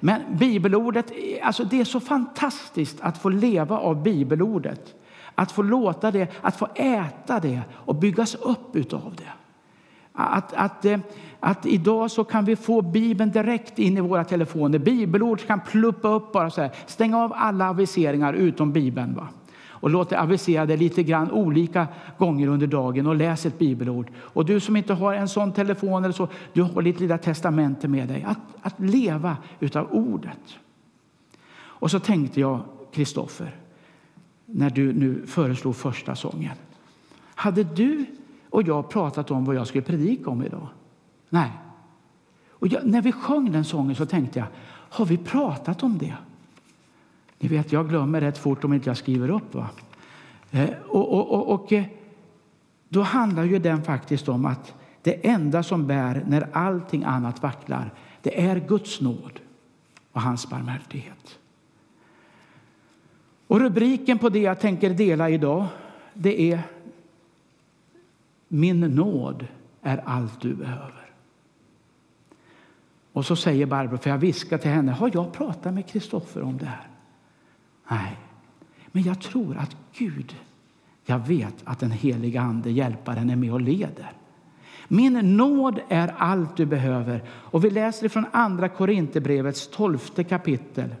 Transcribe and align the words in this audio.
Men 0.00 0.22
bibelordet, 0.38 1.12
alltså 1.42 1.64
det 1.64 1.80
är 1.80 1.84
så 1.84 2.00
fantastiskt 2.00 3.00
att 3.00 3.18
få 3.18 3.28
leva 3.28 3.78
av 3.78 4.02
bibelordet. 4.02 4.94
Att 5.34 5.52
få 5.52 5.62
låta 5.62 6.10
det, 6.10 6.28
att 6.40 6.56
få 6.56 6.68
äta 6.74 7.40
det 7.40 7.60
och 7.72 7.94
byggas 7.94 8.34
upp 8.34 8.76
utav 8.76 9.14
det. 9.16 9.32
Att, 10.12 10.52
att, 10.54 10.84
eh, 10.84 10.98
att 11.40 11.66
idag 11.66 12.10
så 12.10 12.24
kan 12.24 12.44
vi 12.44 12.56
få 12.56 12.82
Bibeln 12.82 13.30
direkt 13.30 13.78
in 13.78 13.96
i 13.96 14.00
våra 14.00 14.24
telefoner. 14.24 14.78
Bibelord 14.78 15.46
kan 15.46 15.60
pluppa 15.60 16.08
upp 16.08 16.32
bara 16.32 16.50
så 16.50 16.60
här. 16.60 16.70
Stäng 16.86 17.14
av 17.14 17.32
alla 17.36 17.70
aviseringar 17.70 18.32
utom 18.32 18.72
Bibeln. 18.72 19.14
Va? 19.14 19.28
Och 19.80 19.90
låt 19.90 20.10
det 20.10 20.20
avisera 20.20 20.66
dig 20.66 20.76
lite 20.76 21.02
grann 21.02 21.30
olika 21.30 21.86
gånger 22.18 22.48
under 22.48 22.66
dagen 22.66 23.06
och 23.06 23.16
läs 23.16 23.46
ett 23.46 23.58
bibelord. 23.58 24.10
Och 24.16 24.44
du 24.44 24.60
som 24.60 24.76
inte 24.76 24.94
har 24.94 25.14
en 25.14 25.28
sån 25.28 25.52
telefon 25.52 26.04
eller 26.04 26.14
så, 26.14 26.28
du 26.52 26.62
har 26.62 26.82
ditt 26.82 27.00
lilla 27.00 27.18
testamente 27.18 27.88
med 27.88 28.08
dig. 28.08 28.22
Att, 28.22 28.38
att 28.62 28.80
leva 28.80 29.36
utav 29.60 29.88
ordet. 29.92 30.58
Och 31.58 31.90
så 31.90 32.00
tänkte 32.00 32.40
jag, 32.40 32.60
Kristoffer, 32.92 33.56
när 34.46 34.70
du 34.70 34.92
nu 34.92 35.26
föreslog 35.26 35.76
första 35.76 36.14
sången. 36.14 36.54
Hade 37.34 37.64
du 37.64 38.04
och 38.50 38.62
jag 38.62 38.88
pratat 38.88 39.30
om 39.30 39.44
vad 39.44 39.56
jag 39.56 39.66
skulle 39.66 39.82
predika 39.82 40.30
om 40.30 40.44
idag? 40.44 40.68
Nej. 41.28 41.50
Och 42.50 42.68
jag, 42.68 42.86
när 42.86 43.02
vi 43.02 43.12
sjöng 43.12 43.52
den 43.52 43.64
sången 43.64 43.94
så 43.94 44.06
tänkte 44.06 44.38
jag, 44.38 44.46
har 44.90 45.04
vi 45.04 45.16
pratat 45.16 45.82
om 45.82 45.98
det? 45.98 46.14
Ni 47.38 47.48
vet, 47.48 47.72
jag 47.72 47.88
glömmer 47.88 48.20
rätt 48.20 48.38
fort 48.38 48.64
om 48.64 48.72
inte 48.72 48.90
jag 48.90 48.96
skriver 48.96 49.30
upp. 49.30 49.54
Va? 49.54 49.68
Eh, 50.50 50.70
och, 50.88 51.12
och, 51.12 51.30
och, 51.30 51.54
och, 51.54 51.72
eh, 51.72 51.84
då 52.88 53.02
handlar 53.02 53.44
ju 53.44 53.58
den 53.58 53.82
faktiskt 53.82 54.28
om 54.28 54.46
att 54.46 54.74
det 55.02 55.28
enda 55.28 55.62
som 55.62 55.86
bär 55.86 56.24
när 56.26 56.48
allting 56.52 57.04
annat 57.04 57.42
vacklar, 57.42 57.90
det 58.22 58.40
är 58.46 58.60
Guds 58.68 59.00
nåd 59.00 59.40
och 60.12 60.20
hans 60.20 60.50
barmhärtighet. 60.50 61.38
Och 63.46 63.60
rubriken 63.60 64.18
på 64.18 64.28
det 64.28 64.38
jag 64.38 64.60
tänker 64.60 64.90
dela 64.90 65.30
idag, 65.30 65.66
det 66.14 66.52
är 66.52 66.62
Min 68.48 68.80
nåd 68.80 69.46
är 69.82 70.02
allt 70.04 70.40
du 70.40 70.54
behöver. 70.54 71.10
Och 73.12 73.26
så 73.26 73.36
säger 73.36 73.66
Barbro, 73.66 73.98
för 73.98 74.10
jag 74.10 74.18
viskar 74.18 74.58
till 74.58 74.70
henne, 74.70 74.92
har 74.92 75.10
jag 75.14 75.32
pratat 75.32 75.74
med 75.74 75.86
Kristoffer 75.86 76.42
om 76.42 76.58
det 76.58 76.66
här? 76.66 76.88
Nej, 77.88 78.18
men 78.92 79.02
jag 79.02 79.20
tror 79.20 79.56
att 79.56 79.76
Gud, 79.96 80.36
jag 81.04 81.18
vet 81.18 81.54
att 81.64 81.78
den 81.78 81.90
heliga 81.90 82.40
Ande, 82.40 82.70
hjälparen, 82.70 83.30
är 83.30 83.36
med 83.36 83.52
och 83.52 83.60
leder. 83.60 84.12
Min 84.88 85.36
nåd 85.36 85.80
är 85.88 86.14
allt 86.18 86.56
du 86.56 86.66
behöver. 86.66 87.22
Och 87.28 87.64
vi 87.64 87.70
läser 87.70 88.08
från 88.08 88.26
Andra 88.32 88.68
Korinthierbrevets 88.68 89.70
tolfte 89.70 90.24
kapitel. 90.24 90.94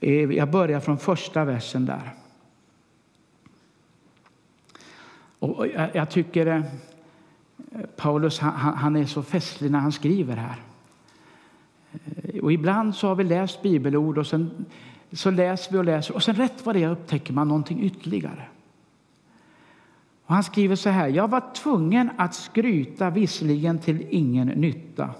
Eh, 0.00 0.30
jag 0.30 0.50
börjar 0.50 0.80
från 0.80 0.98
första 0.98 1.44
versen 1.44 1.86
där. 1.86 2.14
Och 5.38 5.66
jag 5.92 6.10
tycker 6.10 6.46
eh, 6.46 6.62
Paulus 7.96 8.38
han 8.38 8.96
är 8.96 9.06
så 9.06 9.22
festlig 9.22 9.70
när 9.70 9.78
han 9.78 9.92
skriver 9.92 10.36
här. 10.36 10.56
Eh, 11.92 12.40
och 12.42 12.52
ibland 12.52 12.94
så 12.94 13.08
har 13.08 13.14
vi 13.14 13.24
läst 13.24 13.62
bibelord 13.62 14.18
och 14.18 14.26
sen 14.26 14.64
så 15.12 15.30
läser 15.30 15.72
vi 15.72 15.78
och 15.78 15.84
läser 15.84 16.14
och 16.14 16.22
sen 16.22 16.34
rätt 16.34 16.66
vad 16.66 16.74
det 16.74 16.82
är 16.82 16.88
upptäcker 16.88 17.32
man 17.32 17.48
någonting 17.48 17.82
ytterligare. 17.82 18.44
Och 20.26 20.34
han 20.34 20.44
skriver 20.44 20.76
så 20.76 20.88
här. 20.90 21.08
Jag 21.08 21.28
var 21.28 21.54
tvungen 21.54 22.10
att 22.16 22.34
skryta, 22.34 23.10
visserligen 23.10 23.78
till 23.78 24.06
ingen 24.10 24.48
nytta. 24.48 25.10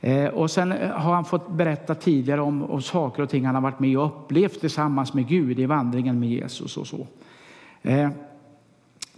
Eh, 0.00 0.26
och 0.26 0.50
sen 0.50 0.72
eh, 0.72 0.90
har 0.90 1.14
han 1.14 1.24
fått 1.24 1.50
berätta 1.50 1.94
tidigare 1.94 2.40
om, 2.40 2.62
om 2.62 2.82
saker 2.82 3.22
och 3.22 3.30
ting 3.30 3.46
han 3.46 3.54
har 3.54 3.62
varit 3.62 3.80
med 3.80 3.98
och 3.98 4.06
upplevt 4.06 4.60
tillsammans 4.60 5.14
med 5.14 5.28
Gud 5.28 5.60
i 5.60 5.66
vandringen 5.66 6.20
med 6.20 6.28
Jesus 6.28 6.76
och 6.76 6.86
så. 6.86 7.06
Eh, 7.82 8.10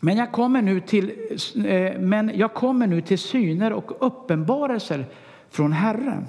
men 0.01 0.17
jag 0.17 0.33
kommer 0.33 0.63
nu 0.63 0.81
till, 0.81 1.13
eh, 1.57 2.01
men 2.01 2.31
jag 2.35 2.55
kommer 2.55 2.87
nu 2.87 3.01
till 3.01 3.19
syner 3.19 3.73
och 3.73 3.93
uppenbarelser 4.07 5.05
från 5.51 5.73
Herren. 5.73 6.27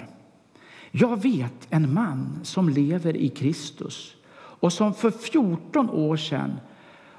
Jag 0.91 1.21
vet 1.21 1.67
en 1.69 1.93
man 1.93 2.39
som 2.43 2.69
lever 2.69 3.17
i 3.17 3.29
Kristus 3.29 4.15
och 4.33 4.73
som 4.73 4.93
för 4.93 5.11
14 5.11 5.89
år 5.89 6.17
sedan, 6.17 6.51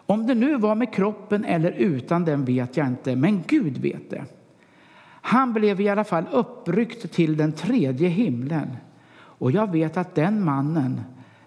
om 0.07 0.27
det 0.27 0.35
nu 0.35 0.57
var 0.57 0.75
med 0.75 0.95
kroppen 0.95 1.45
eller 1.45 1.71
utan 1.71 2.25
den 2.25 2.45
vet 2.45 2.77
jag 2.77 2.87
inte, 2.87 3.17
men 3.17 3.43
Gud 3.47 3.79
vet 3.79 4.11
det. 4.11 4.25
Han 5.25 5.53
blev 5.53 5.81
i 5.81 5.89
alla 5.89 6.05
fall 6.05 6.25
uppryckt 6.33 7.13
till 7.13 7.37
den 7.37 7.53
tredje 7.53 8.09
himlen. 8.09 8.69
Och 9.15 9.51
jag 9.51 9.73
vet 9.73 9.97
att 9.97 10.15
den 10.15 10.45
mannen, 10.45 11.01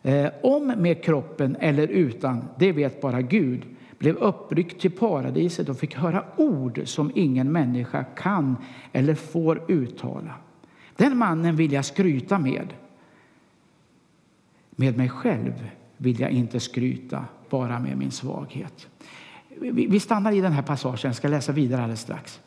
eh, 0.03 0.27
om 0.43 0.67
med 0.67 1.03
kroppen 1.03 1.55
eller 1.59 1.87
utan, 1.87 2.43
det 2.59 2.71
vet 2.71 3.01
bara 3.01 3.21
Gud, 3.21 3.61
blev 3.97 4.15
uppryckt 4.15 4.81
till 4.81 4.91
paradiset 4.91 5.69
och 5.69 5.77
fick 5.77 5.95
höra 5.95 6.23
ord 6.35 6.81
som 6.85 7.11
ingen 7.15 7.51
människa 7.51 8.03
kan 8.03 8.57
eller 8.91 9.15
får 9.15 9.71
uttala. 9.71 10.33
Den 10.95 11.17
mannen 11.17 11.55
vill 11.55 11.71
jag 11.71 11.85
skryta 11.85 12.39
med. 12.39 12.73
Med 14.69 14.97
mig 14.97 15.09
själv 15.09 15.69
vill 15.97 16.19
jag 16.19 16.31
inte 16.31 16.59
skryta, 16.59 17.25
bara 17.49 17.79
med 17.79 17.97
min 17.97 18.11
svaghet. 18.11 18.87
Vi 19.71 19.99
stannar 19.99 20.31
i 20.31 20.41
den 20.41 20.51
här 20.51 20.61
passagen, 20.61 20.99
jag 21.03 21.15
ska 21.15 21.27
läsa 21.27 21.51
vidare 21.51 21.81
alldeles 21.81 22.01
strax. 22.01 22.39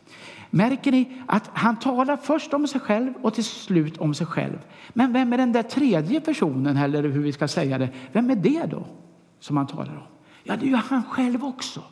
Märker 0.51 0.93
ni 0.93 1.23
att 1.27 1.51
han 1.53 1.77
talar 1.77 2.17
först 2.17 2.55
om 2.55 2.67
sig 2.67 2.81
själv 2.81 3.13
och 3.23 3.35
till 3.35 3.45
slut 3.45 3.99
om 3.99 4.15
sig 4.15 4.27
själv. 4.27 4.59
Men 4.89 5.13
vem 5.13 5.33
är 5.33 5.39
den 5.39 5.53
där 5.53 5.63
tredje 5.63 6.21
personen, 6.21 6.77
eller 6.77 7.03
hur 7.03 7.23
vi 7.23 7.33
ska 7.33 7.49
säga 7.49 7.79
det? 7.79 7.89
Vem 8.13 8.31
är 8.31 8.37
det 8.37 8.67
då 8.71 8.87
som 9.41 9.57
han 9.57 9.67
talar 9.67 9.97
om? 9.97 10.03
Ja, 10.45 10.57
det 10.57 10.67
är 10.67 10.71
ju 10.71 10.77
han 10.77 11.05
själv 11.05 11.45
också. 11.45 11.83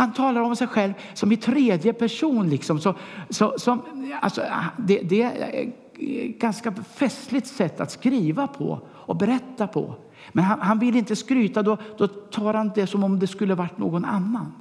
Han 0.00 0.12
talar 0.12 0.40
om 0.40 0.56
sig 0.56 0.66
själv 0.66 0.92
som 1.14 1.32
i 1.32 1.36
tredje 1.36 1.92
person. 1.92 2.48
Liksom. 2.48 2.80
Så, 2.80 2.94
så, 3.30 3.54
som, 3.58 3.82
alltså, 4.20 4.42
det, 4.76 5.00
det 5.02 5.22
är 5.22 5.72
ett 6.00 6.40
ganska 6.40 6.72
festligt 6.72 7.46
sätt 7.46 7.80
att 7.80 7.90
skriva 7.90 8.46
på 8.46 8.80
och 8.88 9.16
berätta 9.16 9.66
på. 9.66 9.94
Men 10.32 10.44
han, 10.44 10.60
han 10.60 10.78
vill 10.78 10.96
inte 10.96 11.16
skryta, 11.16 11.62
då, 11.62 11.76
då 11.98 12.06
tar 12.06 12.54
han 12.54 12.70
det 12.74 12.86
som 12.86 13.04
om 13.04 13.18
det 13.18 13.26
skulle 13.26 13.54
varit 13.54 13.78
någon 13.78 14.04
annan. 14.04 14.52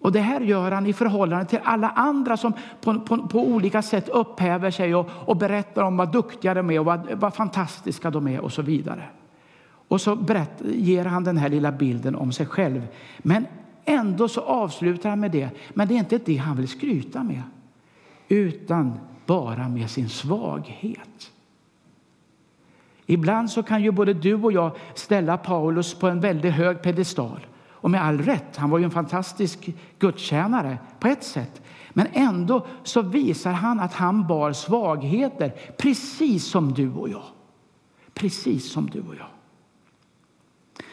Och 0.00 0.12
Det 0.12 0.20
här 0.20 0.40
gör 0.40 0.70
han 0.70 0.86
i 0.86 0.92
förhållande 0.92 1.44
till 1.44 1.60
alla 1.64 1.90
andra 1.90 2.36
som 2.36 2.52
på, 2.80 3.00
på, 3.00 3.28
på 3.28 3.46
olika 3.46 3.82
sätt 3.82 4.08
upphäver 4.08 4.70
sig 4.70 4.94
och, 4.94 5.10
och, 5.26 5.36
berättar 5.36 5.82
om 5.82 5.96
vad 5.96 6.12
duktiga 6.12 6.54
de 6.54 6.70
är 6.70 6.78
och 6.78 6.84
vad, 6.84 7.12
vad 7.12 7.34
fantastiska 7.34 8.10
de 8.10 8.28
är 8.28 8.40
och 8.40 8.52
så 8.52 8.62
vidare. 8.62 9.02
Och 9.88 10.00
så 10.00 10.16
berätt, 10.16 10.62
ger 10.64 11.04
han 11.04 11.24
den 11.24 11.36
här 11.36 11.48
lilla 11.48 11.72
bilden 11.72 12.14
om 12.14 12.32
sig 12.32 12.46
själv. 12.46 12.86
Men 13.18 13.46
ändå 13.84 14.28
så 14.28 14.40
avslutar 14.40 15.10
han 15.10 15.20
med 15.20 15.30
det. 15.30 15.50
Men 15.74 15.88
det 15.88 15.94
är 15.94 15.98
inte 15.98 16.18
det 16.18 16.36
han 16.36 16.56
vill 16.56 16.68
skryta 16.68 17.22
med, 17.22 17.42
utan 18.28 18.98
bara 19.26 19.68
med 19.68 19.90
sin 19.90 20.08
svaghet. 20.08 21.32
Ibland 23.06 23.50
så 23.50 23.62
kan 23.62 23.82
ju 23.82 23.90
både 23.90 24.14
du 24.14 24.34
och 24.34 24.52
jag 24.52 24.72
ställa 24.94 25.36
Paulus 25.36 25.94
på 25.94 26.08
en 26.08 26.20
väldigt 26.20 26.52
hög 26.52 26.82
pedestal. 26.82 27.46
Och 27.80 27.90
med 27.90 28.04
all 28.04 28.18
rätt, 28.18 28.56
han 28.56 28.70
var 28.70 28.78
ju 28.78 28.84
en 28.84 28.90
fantastisk 28.90 29.70
gudstjänare 29.98 30.78
på 31.00 31.08
ett 31.08 31.24
sätt. 31.24 31.62
Men 31.90 32.06
ändå 32.12 32.66
så 32.82 33.02
visar 33.02 33.52
han 33.52 33.80
att 33.80 33.92
han 33.92 34.26
bar 34.26 34.52
svagheter, 34.52 35.52
precis 35.78 36.44
som 36.44 36.74
du 36.74 36.92
och 36.92 37.08
jag. 37.08 37.22
Precis 38.14 38.72
som 38.72 38.86
du 38.86 39.00
och 39.00 39.14
jag. 39.14 39.26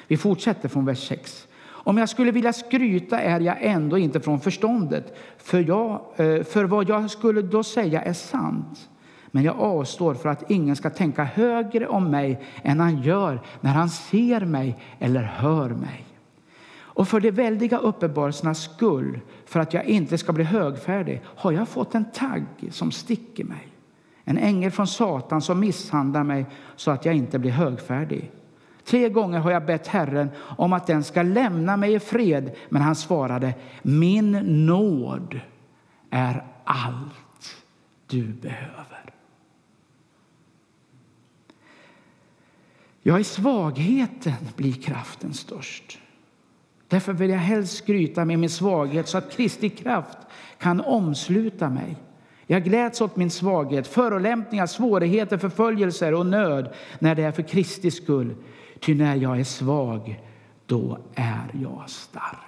Vi 0.08 0.18
fortsätter 0.18 0.70
från 0.70 0.86
vers 0.86 1.08
6. 1.08 1.48
Om 1.68 1.98
jag 1.98 2.10
skulle 2.10 2.32
vilja 2.32 2.54
skryta 2.54 3.20
är 3.20 3.40
jag 3.40 3.58
ändå 3.60 3.98
inte 3.98 4.20
från 4.20 4.40
förståndet, 4.40 5.18
för, 5.38 5.60
jag, 5.60 6.02
eh, 6.16 6.44
för 6.44 6.64
vad 6.64 6.90
jag 6.90 7.12
skulle 7.12 7.42
då 7.42 7.64
säga 7.64 8.02
är 8.02 8.14
sant. 8.14 8.90
Men 9.32 9.44
jag 9.44 9.60
avstår 9.60 10.14
för 10.14 10.30
att 10.30 10.52
ingen 10.52 10.76
ska 10.76 10.90
tänka 10.90 11.24
högre 11.24 11.88
om 11.88 12.12
mig 12.12 12.42
än 12.64 12.80
han 12.80 13.02
gör 13.02 13.42
när 13.62 13.72
han 13.72 13.90
ser 13.90 14.46
mig 14.46 14.78
eller 15.00 15.24
hör 15.24 15.70
mig. 15.70 16.06
Och 16.96 17.08
för 17.08 17.20
de 17.20 17.32
väldiga 17.32 17.78
uppenbarelsernas 17.78 18.64
skull, 18.64 19.20
för 19.46 19.60
att 19.60 19.74
jag 19.74 19.86
inte 19.86 20.18
ska 20.18 20.34
bli 20.34 20.44
högfärdig, 20.44 21.22
har 21.26 21.52
jag 21.52 21.70
fått 21.70 21.96
en 21.96 22.12
tagg 22.12 22.46
som 22.72 22.92
sticker 22.92 23.44
mig. 23.44 23.68
En 24.24 24.38
ängel 24.38 24.72
från 24.72 24.88
Satan 24.88 25.42
som 25.42 25.60
misshandlar 25.60 26.24
mig 26.24 26.46
så 26.76 26.92
att 26.92 27.06
jag 27.06 27.16
inte 27.16 27.40
blir 27.40 27.52
högfärdig. 27.52 28.32
Tre 28.86 29.10
gånger 29.10 29.40
har 29.40 29.52
jag 29.52 29.66
bett 29.66 29.88
Herren 29.88 30.30
om 30.58 30.74
att 30.74 30.88
den 30.88 31.04
ska 31.04 31.22
lämna 31.22 31.78
mig 31.78 31.94
i 31.94 32.00
fred, 32.00 32.56
men 32.70 32.82
han 32.82 32.96
svarade 32.96 33.54
min 33.82 34.32
nåd 34.66 35.40
är 36.10 36.44
allt 36.64 37.56
du 38.08 38.24
behöver. 38.24 39.14
Ja, 43.02 43.20
i 43.20 43.24
svagheten 43.24 44.48
blir 44.56 44.74
kraften 44.74 45.34
störst. 45.34 46.00
Därför 46.88 47.14
vill 47.14 47.30
jag 47.30 47.38
helst 47.38 47.78
skryta 47.78 48.26
med 48.26 48.40
min 48.40 48.50
svaghet 48.50 49.08
så 49.08 49.18
att 49.18 49.32
Kristi 49.32 49.70
kraft 49.70 50.18
kan 50.60 50.82
omsluta 50.82 51.70
mig. 51.70 51.98
Jag 52.48 52.64
gläds 52.64 53.02
åt 53.02 53.16
min 53.16 53.32
svaghet, 53.32 53.88
förolämpningar, 53.88 54.66
svårigheter, 54.66 55.38
förföljelser 55.38 56.14
och 56.14 56.26
nöd 56.26 56.74
när 57.00 57.16
det 57.16 57.24
är 57.24 57.32
för 57.32 57.44
Kristi 57.44 57.92
skull. 57.92 58.36
Ty 58.80 58.96
när 58.96 59.16
jag 59.16 59.40
är 59.40 59.44
svag, 59.44 60.22
då 60.66 60.98
är 61.16 61.52
jag 61.54 61.90
stark. 61.90 62.45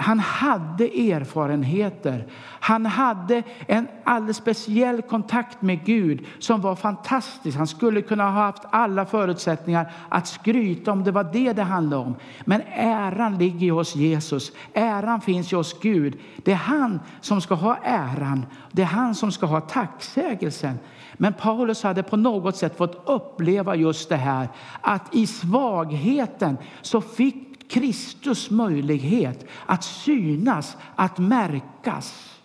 Han 0.00 0.18
hade 0.18 0.84
erfarenheter. 0.84 2.26
Han 2.60 2.86
hade 2.86 3.42
en 3.66 3.88
alldeles 4.04 4.36
speciell 4.36 5.02
kontakt 5.02 5.62
med 5.62 5.84
Gud 5.84 6.26
som 6.38 6.60
var 6.60 6.76
fantastisk. 6.76 7.56
Han 7.56 7.66
skulle 7.66 8.02
kunna 8.02 8.24
ha 8.24 8.30
haft 8.30 8.62
alla 8.70 9.06
förutsättningar 9.06 9.92
att 10.08 10.26
skryta 10.26 10.92
om 10.92 11.04
det 11.04 11.10
var 11.10 11.24
det 11.24 11.52
det 11.52 11.62
handlade 11.62 12.02
om. 12.02 12.16
Men 12.44 12.62
äran 12.74 13.38
ligger 13.38 13.72
hos 13.72 13.96
Jesus. 13.96 14.52
Äran 14.74 15.20
finns 15.20 15.52
hos 15.52 15.80
Gud. 15.80 16.18
Det 16.44 16.52
är 16.52 16.56
han 16.56 17.00
som 17.20 17.40
ska 17.40 17.54
ha 17.54 17.76
äran. 17.84 18.46
Det 18.72 18.82
är 18.82 18.86
han 18.86 19.14
som 19.14 19.32
ska 19.32 19.46
ha 19.46 19.60
tacksägelsen. 19.60 20.78
Men 21.14 21.32
Paulus 21.32 21.82
hade 21.82 22.02
på 22.02 22.16
något 22.16 22.56
sätt 22.56 22.76
fått 22.76 23.02
uppleva 23.06 23.74
just 23.74 24.08
det 24.08 24.16
här 24.16 24.48
att 24.80 25.14
i 25.14 25.26
svagheten 25.26 26.58
så 26.82 27.00
fick 27.00 27.49
Kristus 27.70 28.50
möjlighet 28.50 29.46
att 29.66 29.84
synas, 29.84 30.76
att 30.96 31.18
märkas 31.18 32.40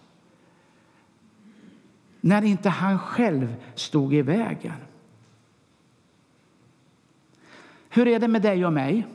när 2.22 2.42
inte 2.42 2.69
han 2.69 3.00
själv 3.00 3.56
stod 3.75 4.13
i 4.13 4.22
vägen. 4.22 4.74
Hur 7.89 8.07
är 8.07 8.19
det 8.19 8.27
med 8.27 8.42
dig 8.42 8.66
och 8.66 8.74
mig? 8.74 9.07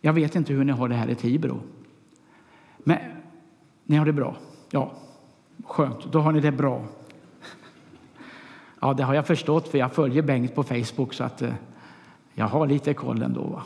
Jag 0.00 0.12
vet 0.12 0.34
inte 0.34 0.52
hur 0.52 0.64
ni 0.64 0.72
har 0.72 0.88
det 0.88 0.94
här 0.94 1.08
i 1.08 1.14
Tibro. 1.14 1.60
Men 2.78 2.98
ni 3.84 3.96
har 3.96 4.06
det 4.06 4.12
bra? 4.12 4.36
Ja, 4.70 4.92
skönt. 5.64 6.12
Då 6.12 6.20
har 6.20 6.32
ni 6.32 6.40
det 6.40 6.52
bra. 6.52 6.84
Ja, 8.80 8.94
det 8.94 9.02
har 9.02 9.14
jag 9.14 9.26
förstått, 9.26 9.68
för 9.68 9.78
jag 9.78 9.92
följer 9.92 10.22
Bengt 10.22 10.54
på 10.54 10.62
Facebook. 10.62 11.14
så 11.14 11.24
att 11.24 11.42
eh, 11.42 11.54
jag 12.38 12.46
har 12.46 12.66
lite 12.66 12.94
koll 12.94 13.22
ändå. 13.22 13.42
Va? 13.42 13.62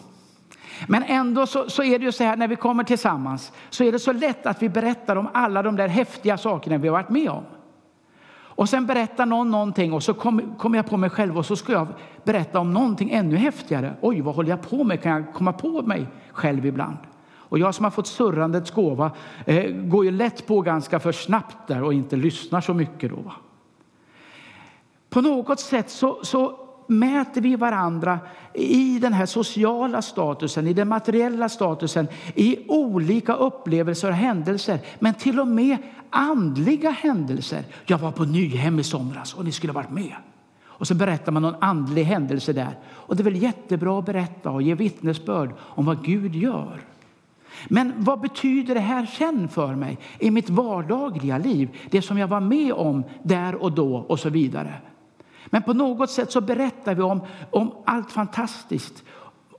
Men 0.86 1.02
ändå 1.02 1.46
så, 1.46 1.70
så, 1.70 1.82
är 1.82 1.98
det 1.98 2.04
ju 2.04 2.12
så 2.12 2.24
här 2.24 2.36
när 2.36 2.48
vi 2.48 2.56
kommer 2.56 2.84
tillsammans 2.84 3.52
så 3.70 3.84
är 3.84 3.92
det 3.92 3.98
så 3.98 4.12
lätt 4.12 4.46
att 4.46 4.62
vi 4.62 4.68
berättar 4.68 5.16
om 5.16 5.28
alla 5.32 5.62
de 5.62 5.76
där 5.76 5.88
häftiga 5.88 6.38
sakerna 6.38 6.78
vi 6.78 6.88
har 6.88 6.92
varit 6.92 7.10
med 7.10 7.30
om. 7.30 7.44
Och 8.32 8.68
sen 8.68 8.86
berättar 8.86 9.26
någon 9.26 9.50
någonting 9.50 9.92
och 9.92 10.02
så 10.02 10.14
kommer 10.14 10.58
kom 10.58 10.74
jag 10.74 10.86
på 10.86 10.96
mig 10.96 11.10
själv 11.10 11.38
och 11.38 11.46
så 11.46 11.56
ska 11.56 11.72
jag 11.72 11.86
berätta 12.24 12.60
om 12.60 12.72
någonting 12.72 13.10
ännu 13.10 13.36
häftigare. 13.36 13.94
Oj, 14.00 14.20
vad 14.20 14.34
håller 14.34 14.50
jag 14.50 14.62
på 14.62 14.84
med? 14.84 15.02
Kan 15.02 15.12
jag 15.12 15.34
komma 15.34 15.52
på 15.52 15.82
mig 15.82 16.06
själv 16.32 16.66
ibland? 16.66 16.96
Och 17.32 17.58
jag 17.58 17.74
som 17.74 17.84
har 17.84 17.90
fått 17.90 18.06
surrandets 18.06 18.70
gåva 18.70 19.10
eh, 19.44 19.70
går 19.70 20.04
ju 20.04 20.10
lätt 20.10 20.46
på 20.46 20.60
ganska 20.60 21.00
för 21.00 21.12
snabbt 21.12 21.56
där 21.66 21.82
och 21.82 21.94
inte 21.94 22.16
lyssnar 22.16 22.60
så 22.60 22.74
mycket 22.74 23.10
då. 23.10 23.16
Va? 23.16 23.32
På 25.08 25.20
något 25.20 25.60
sätt 25.60 25.90
så, 25.90 26.18
så 26.22 26.59
mäter 26.90 27.40
vi 27.40 27.56
varandra 27.56 28.18
i 28.54 28.98
den 28.98 29.12
här 29.12 29.26
sociala 29.26 30.02
statusen, 30.02 30.66
i 30.66 30.72
den 30.72 30.88
materiella 30.88 31.48
statusen, 31.48 32.08
i 32.34 32.58
olika 32.68 33.34
upplevelser 33.34 34.08
och 34.08 34.14
händelser, 34.14 34.78
men 34.98 35.14
till 35.14 35.40
och 35.40 35.48
med 35.48 35.76
andliga 36.10 36.90
händelser. 36.90 37.64
Jag 37.86 37.98
var 37.98 38.12
på 38.12 38.24
Nyhem 38.24 38.78
i 38.78 38.84
somras 38.84 39.34
och 39.34 39.44
ni 39.44 39.52
skulle 39.52 39.72
varit 39.72 39.90
med. 39.90 40.14
Och 40.64 40.86
så 40.86 40.94
berättar 40.94 41.32
man 41.32 41.42
någon 41.42 41.56
andlig 41.60 42.04
händelse 42.04 42.52
där. 42.52 42.78
Och 42.88 43.16
det 43.16 43.22
är 43.22 43.24
väl 43.24 43.42
jättebra 43.42 43.98
att 43.98 44.06
berätta 44.06 44.50
och 44.50 44.62
ge 44.62 44.74
vittnesbörd 44.74 45.54
om 45.60 45.84
vad 45.84 46.04
Gud 46.04 46.34
gör. 46.34 46.80
Men 47.68 47.92
vad 47.96 48.20
betyder 48.20 48.74
det 48.74 48.80
här 48.80 49.06
sen 49.06 49.48
för 49.48 49.74
mig 49.74 49.98
i 50.18 50.30
mitt 50.30 50.50
vardagliga 50.50 51.38
liv? 51.38 51.78
Det 51.90 52.02
som 52.02 52.18
jag 52.18 52.28
var 52.28 52.40
med 52.40 52.72
om 52.72 53.04
där 53.22 53.54
och 53.54 53.72
då 53.72 53.96
och 53.96 54.20
så 54.20 54.28
vidare. 54.28 54.74
Men 55.50 55.62
på 55.62 55.74
något 55.74 56.10
sätt 56.10 56.32
så 56.32 56.40
berättar 56.40 56.94
vi 56.94 57.02
om, 57.02 57.20
om 57.50 57.72
allt 57.84 58.12
fantastiskt. 58.12 59.04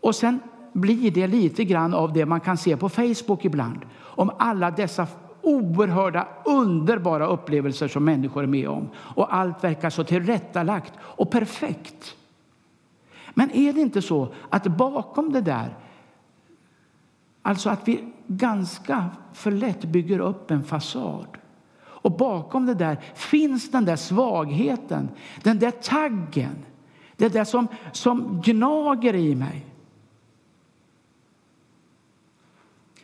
Och 0.02 0.16
sen 0.16 0.40
blir 0.74 1.12
det 1.12 1.28
lite 1.28 1.64
grann 1.64 1.94
av 1.94 2.14
det 2.14 2.26
man 2.26 2.40
kan 2.40 2.58
se 2.58 2.78
på 2.78 2.90
Facebook 2.90 3.46
ibland. 3.46 3.80
Om 4.00 4.32
alla 4.40 4.72
dessa 4.72 5.08
oerhörda, 5.42 6.28
underbara 6.46 7.26
upplevelser 7.26 7.88
som 7.88 8.06
människor 8.06 8.44
är 8.44 8.48
med 8.48 8.70
om. 8.70 8.90
Och 8.96 9.36
allt 9.36 9.64
verkar 9.64 9.90
så 9.90 10.04
tillrättalagt 10.04 10.94
och 11.00 11.32
perfekt. 11.32 12.16
Men 13.34 13.52
är 13.52 13.74
det 13.74 13.82
inte 13.82 14.02
så 14.02 14.34
att 14.50 14.68
bakom 14.68 15.34
det 15.34 15.42
där, 15.42 15.78
alltså 17.42 17.70
att 17.70 17.88
vi 17.88 18.14
ganska 18.28 19.10
för 19.34 19.52
lätt 19.52 19.86
bygger 19.86 20.20
upp 20.20 20.52
en 20.52 20.64
fasad 20.64 21.38
och 22.02 22.12
bakom 22.12 22.66
det 22.66 22.74
där 22.74 22.98
finns 23.14 23.72
den 23.72 23.86
där 23.86 23.96
svagheten, 23.96 25.10
den 25.44 25.60
där 25.60 25.72
taggen, 25.72 26.66
det 27.18 27.30
där 27.30 27.44
som, 27.44 27.68
som 27.92 28.42
gnager 28.42 29.16
i 29.16 29.36
mig. 29.36 29.66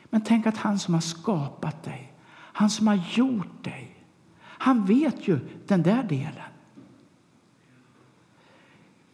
Men 0.09 0.21
tänk 0.21 0.47
att 0.47 0.57
han 0.57 0.79
som 0.79 0.93
har 0.93 1.01
skapat 1.01 1.83
dig, 1.83 2.13
han 2.33 2.69
som 2.69 2.87
har 2.87 2.99
gjort 3.13 3.63
dig, 3.63 3.95
han 4.41 4.85
vet 4.85 5.27
ju 5.27 5.39
den 5.67 5.83
där 5.83 6.03
delen. 6.03 6.51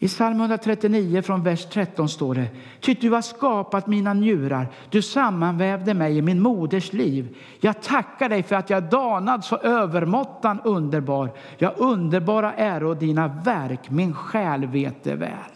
I 0.04 0.08
psalm 0.08 0.40
139 0.40 1.22
från 1.22 1.44
vers 1.44 1.66
13 1.66 2.10
står 2.10 2.36
det 2.36 2.48
Ty 2.80 2.94
du 2.94 3.12
har 3.12 3.22
skapat 3.22 3.88
mina 3.88 4.14
njurar, 4.14 4.68
du 4.90 5.02
sammanvävde 5.02 5.94
mig 5.94 6.18
i 6.18 6.22
min 6.22 6.42
moders 6.42 6.94
liv. 6.94 7.38
Jag 7.60 7.82
tackar 7.82 8.30
dig 8.30 8.44
för 8.44 8.56
att 8.56 8.70
jag 8.70 8.84
danad 8.84 9.46
så 9.46 9.58
övermåttan 9.58 10.60
underbar. 10.64 11.32
Jag 11.58 11.74
underbara 11.78 12.54
är 12.54 12.96
dina 12.96 13.28
verk, 13.28 13.90
min 13.90 14.14
själ 14.14 14.66
vet 14.66 15.04
det 15.04 15.16
väl. 15.16 15.52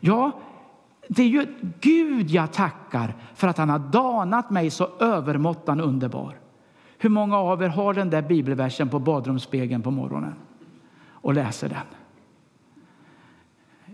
Ja, 0.00 0.32
det 1.08 1.22
är 1.22 1.28
ju 1.28 1.46
Gud 1.80 2.30
jag 2.30 2.52
tackar 2.52 3.14
för 3.34 3.48
att 3.48 3.58
han 3.58 3.70
har 3.70 3.78
danat 3.78 4.50
mig 4.50 4.70
så 4.70 4.88
övermåttan 5.00 5.80
underbar. 5.80 6.38
Hur 6.98 7.10
många 7.10 7.38
av 7.38 7.62
er 7.62 7.68
har 7.68 7.94
den 7.94 8.10
där 8.10 8.22
bibelversen 8.22 8.88
på 8.88 8.98
badrumsspegeln 8.98 9.82
på 9.82 9.90
morgonen 9.90 10.34
och 11.12 11.34
läser 11.34 11.68
den? 11.68 12.07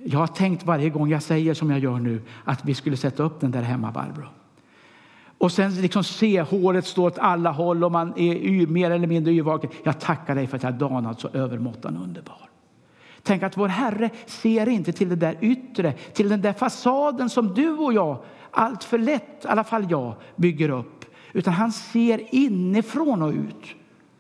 Jag 0.07 0.19
har 0.19 0.27
tänkt 0.27 0.67
varje 0.67 0.91
gång 0.91 1.09
jag 1.09 1.23
säger 1.23 1.55
som 1.55 1.71
jag 1.71 1.79
gör 1.79 1.99
nu 1.99 2.23
att 2.45 2.65
vi 2.65 2.75
skulle 2.75 2.97
sätta 2.97 3.23
upp 3.23 3.41
den 3.41 3.51
där 3.51 3.63
hemma, 3.63 3.93
Barbro. 3.93 4.27
Och 5.39 5.53
sen 5.53 5.75
liksom 5.75 6.05
se 6.05 6.43
håret 6.43 6.87
stå 6.87 7.07
åt 7.07 7.19
alla 7.19 7.51
håll 7.51 7.85
och 7.85 7.93
man 7.93 8.19
är 8.19 8.67
mer 8.67 8.91
eller 8.91 9.07
mindre 9.07 9.33
yrvaken. 9.33 9.71
Jag 9.83 10.01
tackar 10.01 10.35
dig 10.35 10.47
för 10.47 10.57
att 10.57 10.63
jag 10.63 10.75
danat 10.75 11.21
så 11.21 11.29
övermåttan 11.29 11.97
underbar. 11.97 12.49
Tänk 13.23 13.43
att 13.43 13.57
vår 13.57 13.69
Herre 13.69 14.11
ser 14.27 14.69
inte 14.69 14.93
till 14.93 15.09
det 15.09 15.17
där 15.17 15.37
yttre, 15.41 15.93
till 15.93 16.29
den 16.29 16.41
där 16.41 16.53
fasaden 16.53 17.31
som 17.31 17.55
du 17.55 17.71
och 17.71 17.93
jag 17.93 18.25
allt 18.51 18.85
för 18.85 18.99
lätt, 18.99 19.45
i 19.45 19.49
alla 19.49 19.65
fall 19.65 19.87
jag, 19.91 20.15
bygger 20.37 20.69
upp. 20.69 21.05
Utan 21.33 21.53
han 21.53 21.73
ser 21.73 22.35
inifrån 22.35 23.23
och 23.23 23.33
ut. 23.33 23.75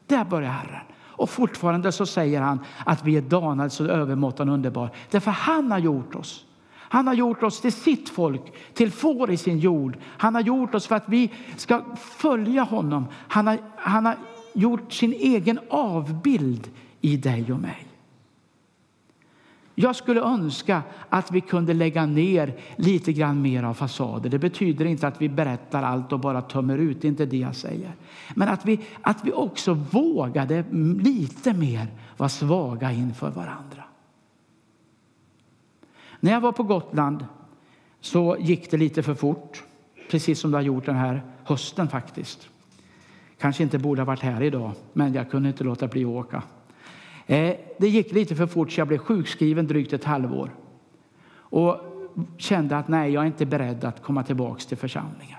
Där 0.06 0.24
börjar 0.24 0.50
Herren. 0.50 0.86
Och 1.24 1.30
fortfarande 1.30 1.92
så 1.92 2.06
säger 2.06 2.40
han 2.40 2.60
att 2.86 3.04
vi 3.04 3.16
är 3.16 3.20
danade 3.20 3.70
så 3.70 3.86
övermåttan 3.86 4.48
underbar. 4.48 4.90
Därför 5.10 5.30
han 5.30 5.72
har 5.72 5.78
gjort 5.78 6.14
oss. 6.14 6.44
Han 6.76 7.06
har 7.06 7.14
gjort 7.14 7.42
oss 7.42 7.60
till 7.60 7.72
sitt 7.72 8.08
folk, 8.08 8.42
till 8.74 8.92
får 8.92 9.30
i 9.30 9.36
sin 9.36 9.58
jord. 9.58 9.96
Han 10.04 10.34
har 10.34 10.42
gjort 10.42 10.74
oss 10.74 10.86
för 10.86 10.96
att 10.96 11.08
vi 11.08 11.30
ska 11.56 11.82
följa 11.96 12.62
honom. 12.62 13.06
Han 13.28 13.46
har, 13.46 13.58
han 13.76 14.06
har 14.06 14.16
gjort 14.52 14.92
sin 14.92 15.12
egen 15.12 15.60
avbild 15.70 16.70
i 17.00 17.16
dig 17.16 17.52
och 17.52 17.60
mig. 17.60 17.86
Jag 19.74 19.96
skulle 19.96 20.20
önska 20.20 20.82
att 21.08 21.30
vi 21.30 21.40
kunde 21.40 21.74
lägga 21.74 22.06
ner 22.06 22.54
lite 22.76 23.12
grann 23.12 23.42
mer 23.42 23.62
av 23.62 23.74
fasader. 23.74 24.30
Det 24.30 24.38
betyder 24.38 24.84
inte 24.84 25.08
att 25.08 25.22
vi 25.22 25.28
berättar 25.28 25.82
allt 25.82 26.12
och 26.12 26.20
bara 26.20 26.42
tömmer 26.42 26.78
ut, 26.78 27.00
det 27.00 27.06
är 27.06 27.10
inte 27.10 27.26
det 27.26 27.36
jag 27.36 27.56
säger. 27.56 27.92
Men 28.34 28.48
att 28.48 28.66
vi, 28.66 28.80
att 29.00 29.24
vi 29.24 29.32
också 29.32 29.74
vågade 29.74 30.64
lite 31.00 31.52
mer 31.52 31.86
vara 32.16 32.28
svaga 32.28 32.92
inför 32.92 33.30
varandra. 33.30 33.84
När 36.20 36.32
jag 36.32 36.40
var 36.40 36.52
på 36.52 36.62
Gotland 36.62 37.26
så 38.00 38.36
gick 38.40 38.70
det 38.70 38.76
lite 38.76 39.02
för 39.02 39.14
fort, 39.14 39.62
precis 40.10 40.40
som 40.40 40.50
det 40.50 40.56
har 40.56 40.62
gjort 40.62 40.86
den 40.86 40.96
här 40.96 41.22
hösten 41.44 41.88
faktiskt. 41.88 42.48
Kanske 43.38 43.62
inte 43.62 43.78
borde 43.78 44.00
ha 44.00 44.06
varit 44.06 44.20
här 44.20 44.42
idag, 44.42 44.72
men 44.92 45.14
jag 45.14 45.30
kunde 45.30 45.48
inte 45.48 45.64
låta 45.64 45.86
bli 45.86 46.04
att 46.04 46.08
åka. 46.08 46.42
Eh, 47.26 47.54
det 47.78 47.88
gick 47.88 48.12
lite 48.12 48.36
för 48.36 48.46
fort 48.46 48.72
så 48.72 48.80
jag 48.80 48.88
blev 48.88 48.98
sjukskriven 48.98 49.66
drygt 49.66 49.92
ett 49.92 50.04
halvår. 50.04 50.50
Och 51.36 51.76
kände 52.36 52.76
att 52.76 52.88
nej, 52.88 53.12
jag 53.12 53.22
är 53.22 53.26
inte 53.26 53.46
beredd 53.46 53.84
att 53.84 54.02
komma 54.02 54.22
tillbaka 54.22 54.60
till 54.60 54.76
församlingen. 54.76 55.38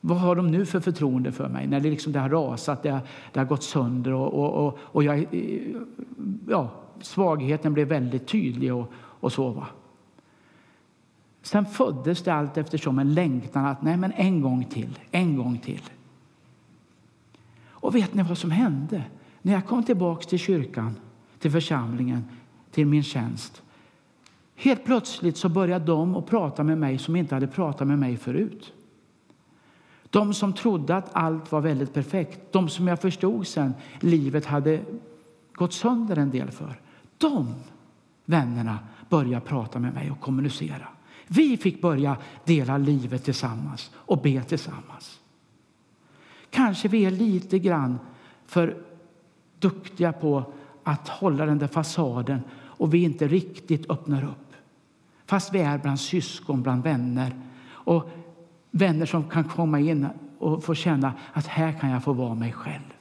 Vad 0.00 0.18
har 0.18 0.36
de 0.36 0.50
nu 0.50 0.66
för 0.66 0.80
förtroende 0.80 1.32
för 1.32 1.48
mig 1.48 1.66
när 1.66 1.80
det, 1.80 1.90
liksom, 1.90 2.12
det 2.12 2.18
har 2.18 2.28
rasat, 2.28 2.82
det 2.82 2.90
har, 2.90 3.00
det 3.32 3.40
har 3.40 3.46
gått 3.46 3.62
sönder 3.62 4.12
och, 4.12 4.34
och, 4.34 4.66
och, 4.66 4.78
och 4.82 5.04
jag, 5.04 5.18
eh, 5.18 5.76
ja, 6.48 6.70
svagheten 7.00 7.74
blev 7.74 7.88
väldigt 7.88 8.26
tydlig 8.26 8.74
och, 8.74 8.92
och 8.94 9.32
så. 9.32 9.48
Va? 9.50 9.66
Sen 11.42 11.66
föddes 11.66 12.22
det 12.22 12.34
allt 12.34 12.56
eftersom 12.56 12.98
en 12.98 13.14
längtan 13.14 13.66
att 13.66 13.82
nej 13.82 13.96
men 13.96 14.12
en 14.12 14.40
gång 14.40 14.64
till, 14.64 14.98
en 15.10 15.36
gång 15.36 15.58
till. 15.58 15.82
Och 17.68 17.94
vet 17.94 18.14
ni 18.14 18.22
vad 18.22 18.38
som 18.38 18.50
hände? 18.50 19.02
När 19.42 19.52
jag 19.52 19.66
kom 19.66 19.84
tillbaka 19.84 20.28
till 20.28 20.38
kyrkan, 20.38 20.96
till 21.38 21.50
församlingen, 21.50 22.24
till 22.70 22.86
min 22.86 23.02
tjänst. 23.02 23.62
Helt 24.56 24.84
plötsligt 24.84 25.36
så 25.36 25.48
började 25.48 25.84
de 25.84 26.16
att 26.16 26.26
prata 26.26 26.64
med 26.64 26.78
mig 26.78 26.98
som 26.98 27.16
inte 27.16 27.34
hade 27.34 27.46
pratat 27.46 27.86
med 27.86 27.98
mig 27.98 28.16
förut. 28.16 28.72
De 30.10 30.34
som 30.34 30.52
trodde 30.52 30.96
att 30.96 31.10
allt 31.12 31.52
var 31.52 31.60
väldigt 31.60 31.94
perfekt, 31.94 32.52
de 32.52 32.68
som 32.68 32.88
jag 32.88 33.00
förstod 33.00 33.46
sen 33.46 33.74
livet 34.00 34.46
hade 34.46 34.80
gått 35.52 35.72
sönder 35.72 36.16
en 36.16 36.30
del 36.30 36.50
för. 36.50 36.80
De 37.18 37.54
vännerna 38.24 38.78
började 39.08 39.46
prata 39.46 39.78
med 39.78 39.94
mig 39.94 40.10
och 40.10 40.20
kommunicera. 40.20 40.88
Vi 41.26 41.56
fick 41.56 41.82
börja 41.82 42.16
dela 42.44 42.78
livet 42.78 43.24
tillsammans 43.24 43.90
och 43.94 44.22
be 44.22 44.42
tillsammans. 44.42 45.20
Kanske 46.50 46.88
vi 46.88 47.04
är 47.04 47.10
lite 47.10 47.58
grann 47.58 47.98
för 48.46 48.82
duktiga 49.60 50.12
på 50.12 50.44
att 50.84 51.08
hålla 51.08 51.46
den 51.46 51.58
där 51.58 51.66
fasaden 51.66 52.40
och 52.52 52.94
vi 52.94 53.02
inte 53.02 53.28
riktigt 53.28 53.90
öppnar 53.90 54.24
upp. 54.24 54.54
Fast 55.26 55.54
vi 55.54 55.60
är 55.60 55.78
bland 55.78 56.00
syskon, 56.00 56.62
bland 56.62 56.82
vänner. 56.82 57.32
Och 57.68 58.10
vänner 58.70 59.06
som 59.06 59.28
kan 59.28 59.44
komma 59.44 59.80
in 59.80 60.06
och 60.38 60.64
få 60.64 60.74
känna 60.74 61.12
att 61.32 61.46
här 61.46 61.72
kan 61.72 61.90
jag 61.90 62.04
få 62.04 62.12
vara 62.12 62.34
mig 62.34 62.52
själv. 62.52 62.92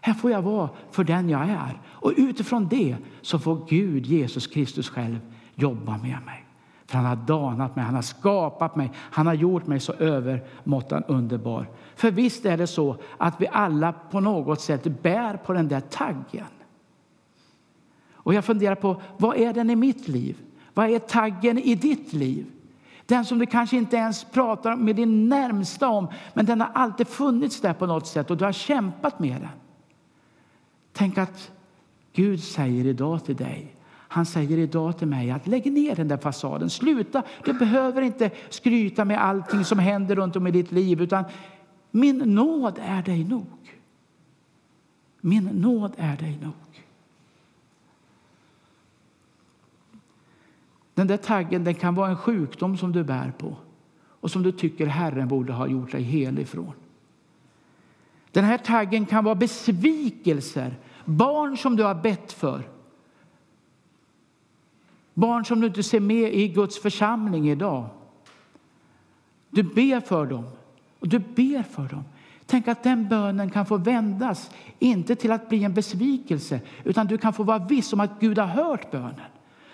Här 0.00 0.14
får 0.14 0.30
jag 0.30 0.42
vara 0.42 0.70
för 0.90 1.04
den 1.04 1.28
jag 1.28 1.48
är. 1.48 1.80
Och 1.86 2.12
utifrån 2.16 2.68
det 2.68 2.96
så 3.22 3.38
får 3.38 3.66
Gud, 3.68 4.06
Jesus 4.06 4.46
Kristus 4.46 4.88
själv, 4.88 5.18
jobba 5.54 5.92
med 5.92 6.18
mig. 6.26 6.45
För 6.86 6.98
han 6.98 7.06
har 7.06 7.16
danat 7.16 7.76
mig, 7.76 7.84
han 7.84 7.94
har 7.94 8.02
skapat 8.02 8.76
mig, 8.76 8.90
han 8.94 9.26
har 9.26 9.34
gjort 9.34 9.66
mig 9.66 9.80
så 9.80 9.92
övermåttan 9.92 11.04
underbar. 11.08 11.68
För 11.96 12.10
visst 12.10 12.46
är 12.46 12.56
det 12.56 12.66
så 12.66 12.96
att 13.18 13.40
vi 13.40 13.48
alla 13.52 13.92
på 13.92 14.20
något 14.20 14.60
sätt 14.60 15.02
bär 15.02 15.36
på 15.36 15.52
den 15.52 15.68
där 15.68 15.80
taggen. 15.80 16.46
Och 18.12 18.34
jag 18.34 18.44
funderar 18.44 18.74
på, 18.74 19.02
vad 19.16 19.36
är 19.36 19.52
den 19.52 19.70
i 19.70 19.76
mitt 19.76 20.08
liv? 20.08 20.36
Vad 20.74 20.90
är 20.90 20.98
taggen 20.98 21.58
i 21.58 21.74
ditt 21.74 22.12
liv? 22.12 22.46
Den 23.06 23.24
som 23.24 23.38
du 23.38 23.46
kanske 23.46 23.76
inte 23.76 23.96
ens 23.96 24.24
pratar 24.24 24.76
med 24.76 24.96
din 24.96 25.28
närmsta 25.28 25.88
om, 25.88 26.08
men 26.34 26.46
den 26.46 26.60
har 26.60 26.70
alltid 26.74 27.08
funnits 27.08 27.60
där 27.60 27.72
på 27.72 27.86
något 27.86 28.06
sätt 28.06 28.30
och 28.30 28.36
du 28.36 28.44
har 28.44 28.52
kämpat 28.52 29.18
med 29.18 29.40
den. 29.40 29.50
Tänk 30.92 31.18
att 31.18 31.50
Gud 32.12 32.42
säger 32.42 32.86
idag 32.86 33.24
till 33.24 33.36
dig, 33.36 33.75
han 34.16 34.26
säger 34.26 34.58
idag 34.58 34.98
till 34.98 35.06
mig 35.06 35.30
att 35.30 35.46
lägg 35.46 35.72
ner 35.72 35.96
den 35.96 36.08
där 36.08 36.16
fasaden. 36.16 36.70
Sluta, 36.70 37.22
du 37.44 37.52
behöver 37.52 38.02
inte 38.02 38.30
skryta 38.48 39.04
med 39.04 39.22
allting 39.22 39.64
som 39.64 39.78
händer 39.78 40.16
runt 40.16 40.36
om 40.36 40.46
i 40.46 40.50
ditt 40.50 40.72
liv 40.72 41.02
utan 41.02 41.24
min 41.90 42.18
nåd 42.18 42.78
är 42.82 43.02
dig 43.02 43.24
nog. 43.24 43.46
Min 45.20 45.44
nåd 45.44 45.92
är 45.96 46.16
dig 46.16 46.38
nog. 46.42 46.84
Den 50.94 51.06
där 51.06 51.16
taggen 51.16 51.64
den 51.64 51.74
kan 51.74 51.94
vara 51.94 52.08
en 52.08 52.16
sjukdom 52.16 52.76
som 52.76 52.92
du 52.92 53.04
bär 53.04 53.32
på 53.38 53.56
och 54.20 54.30
som 54.30 54.42
du 54.42 54.52
tycker 54.52 54.86
Herren 54.86 55.28
borde 55.28 55.52
ha 55.52 55.66
gjort 55.66 55.92
dig 55.92 56.02
hel 56.02 56.38
ifrån. 56.38 56.72
Den 58.30 58.44
här 58.44 58.58
taggen 58.58 59.06
kan 59.06 59.24
vara 59.24 59.34
besvikelser, 59.34 60.74
barn 61.04 61.56
som 61.56 61.76
du 61.76 61.82
har 61.82 61.94
bett 61.94 62.32
för. 62.32 62.75
Barn 65.16 65.44
som 65.44 65.60
du 65.60 65.66
inte 65.66 65.82
ser 65.82 66.00
med 66.00 66.34
i 66.34 66.48
Guds 66.48 66.82
församling 66.82 67.48
idag. 67.48 67.88
Du 69.50 69.62
ber 69.62 70.00
för 70.00 70.26
dem 70.26 70.44
och 71.00 71.08
du 71.08 71.18
ber 71.18 71.62
för 71.62 71.88
dem. 71.88 72.04
Tänk 72.46 72.68
att 72.68 72.82
den 72.82 73.08
bönen 73.08 73.50
kan 73.50 73.66
få 73.66 73.76
vändas, 73.76 74.50
inte 74.78 75.16
till 75.16 75.32
att 75.32 75.48
bli 75.48 75.64
en 75.64 75.74
besvikelse, 75.74 76.60
utan 76.84 77.06
du 77.06 77.18
kan 77.18 77.32
få 77.32 77.42
vara 77.42 77.58
viss 77.58 77.92
om 77.92 78.00
att 78.00 78.20
Gud 78.20 78.38
har 78.38 78.46
hört 78.46 78.90
bönen. 78.90 79.20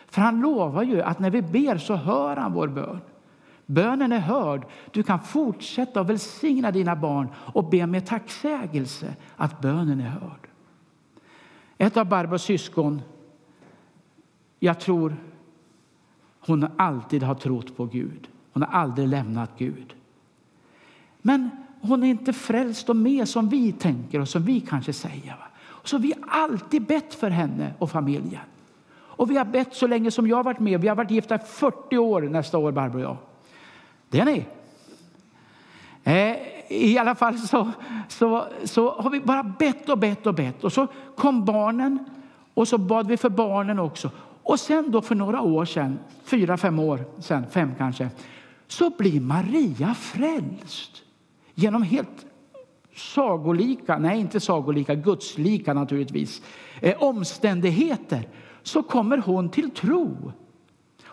För 0.06 0.20
han 0.20 0.40
lovar 0.40 0.82
ju 0.82 1.02
att 1.02 1.18
när 1.18 1.30
vi 1.30 1.42
ber 1.42 1.78
så 1.78 1.94
hör 1.94 2.36
han 2.36 2.52
vår 2.52 2.68
bön. 2.68 3.00
Bönen 3.66 4.12
är 4.12 4.18
hörd. 4.18 4.66
Du 4.90 5.02
kan 5.02 5.20
fortsätta 5.20 6.00
att 6.00 6.06
välsigna 6.06 6.70
dina 6.70 6.96
barn 6.96 7.28
och 7.34 7.70
be 7.70 7.86
med 7.86 8.06
tacksägelse 8.06 9.14
att 9.36 9.60
bönen 9.60 10.00
är 10.00 10.08
hörd. 10.08 10.48
Ett 11.78 11.96
av 11.96 12.06
Barbros 12.08 12.42
syskon, 12.42 13.02
jag 14.58 14.80
tror 14.80 15.16
hon 16.46 16.66
alltid 16.76 17.22
har 17.22 17.34
trott 17.34 17.76
på 17.76 17.84
Gud. 17.84 18.28
Hon 18.52 18.62
har 18.62 18.80
aldrig 18.80 19.08
lämnat 19.08 19.50
Gud. 19.58 19.94
Men 21.22 21.50
hon 21.80 22.02
är 22.02 22.06
inte 22.06 22.32
frälst 22.32 22.88
och 22.88 22.96
med 22.96 23.28
som 23.28 23.48
vi 23.48 23.72
tänker 23.72 24.20
och 24.20 24.28
som 24.28 24.42
vi 24.42 24.60
kanske 24.60 24.92
säger. 24.92 25.36
Så 25.84 25.98
vi 25.98 26.14
har 26.20 26.42
alltid 26.42 26.82
bett 26.82 27.14
för 27.14 27.30
henne 27.30 27.74
och 27.78 27.90
familjen. 27.90 28.42
Och 28.94 29.30
vi 29.30 29.36
har 29.36 29.44
bett 29.44 29.74
så 29.74 29.86
länge 29.86 30.10
som 30.10 30.26
jag 30.26 30.36
har 30.36 30.44
varit 30.44 30.60
med. 30.60 30.80
Vi 30.80 30.88
har 30.88 30.96
varit 30.96 31.10
gifta 31.10 31.38
40 31.38 31.98
år 31.98 32.22
nästa 32.22 32.58
år, 32.58 32.72
Barbro 32.72 32.98
och 32.98 33.04
jag. 33.04 33.16
Det 34.08 34.20
är 34.20 34.24
ni. 34.24 34.46
Eh, 36.04 36.36
I 36.68 36.98
alla 36.98 37.14
fall 37.14 37.38
så, 37.38 37.70
så, 38.08 38.44
så 38.64 38.90
har 38.90 39.10
vi 39.10 39.20
bara 39.20 39.42
bett 39.42 39.88
och 39.88 39.98
bett 39.98 40.26
och 40.26 40.34
bett. 40.34 40.64
Och 40.64 40.72
så 40.72 40.86
kom 41.16 41.44
barnen 41.44 41.98
och 42.54 42.68
så 42.68 42.78
bad 42.78 43.06
vi 43.06 43.16
för 43.16 43.28
barnen 43.28 43.78
också. 43.78 44.10
Och 44.42 44.60
sen 44.60 44.90
då 44.90 45.02
för 45.02 45.14
några 45.14 45.40
år 45.40 45.64
sedan, 45.64 45.98
fyra, 46.24 46.56
fem 46.56 46.78
år 46.78 47.04
sedan, 47.18 47.44
fem 47.50 47.74
kanske, 47.78 48.08
så 48.66 48.90
blir 48.90 49.20
Maria 49.20 49.94
frälst 49.94 51.02
genom 51.54 51.82
helt 51.82 52.26
sagolika, 52.96 53.98
nej 53.98 54.20
inte 54.20 54.40
sagolika, 54.40 54.94
gudslika 54.94 55.74
naturligtvis, 55.74 56.42
eh, 56.80 57.02
omständigheter 57.02 58.28
så 58.62 58.82
kommer 58.82 59.18
hon 59.18 59.50
till 59.50 59.70
tro. 59.70 60.32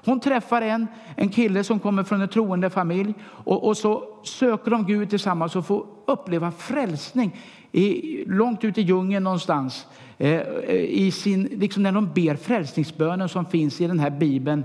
Hon 0.05 0.19
träffar 0.19 0.61
en, 0.61 0.87
en 1.15 1.29
kille 1.29 1.63
som 1.63 1.79
kommer 1.79 2.03
från 2.03 2.21
en 2.21 2.27
troende 2.27 2.69
familj 2.69 3.13
och, 3.23 3.67
och 3.67 3.77
så 3.77 4.03
söker 4.23 4.71
de 4.71 4.85
Gud 4.85 5.09
tillsammans 5.09 5.55
och 5.55 5.65
får 5.65 5.85
uppleva 6.05 6.51
frälsning 6.51 7.39
i, 7.71 8.23
långt 8.27 8.63
ut 8.63 8.77
i 8.77 8.81
djungeln 8.81 9.23
någonstans. 9.23 9.87
Eh, 10.17 10.31
eh, 10.31 10.75
i 10.75 11.11
sin, 11.11 11.43
liksom 11.43 11.83
när 11.83 11.91
de 11.91 12.13
ber 12.13 12.35
frälsningsbönen 12.35 13.29
som 13.29 13.45
finns 13.45 13.81
i 13.81 13.87
den 13.87 13.99
här 13.99 14.09
bibeln, 14.09 14.63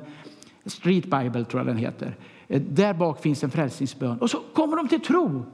Street 0.67 1.05
Bible 1.05 1.45
tror 1.45 1.61
jag 1.61 1.67
den 1.67 1.77
heter. 1.77 2.17
Eh, 2.49 2.63
där 2.63 2.95
bak 2.95 3.23
finns 3.23 3.45
en 3.45 3.51
frälsningsbön. 3.51 4.19
Och 4.19 4.31
så 4.31 4.39
kommer 4.55 4.77
de 4.77 4.89
till 4.89 5.01
tro. 5.01 5.45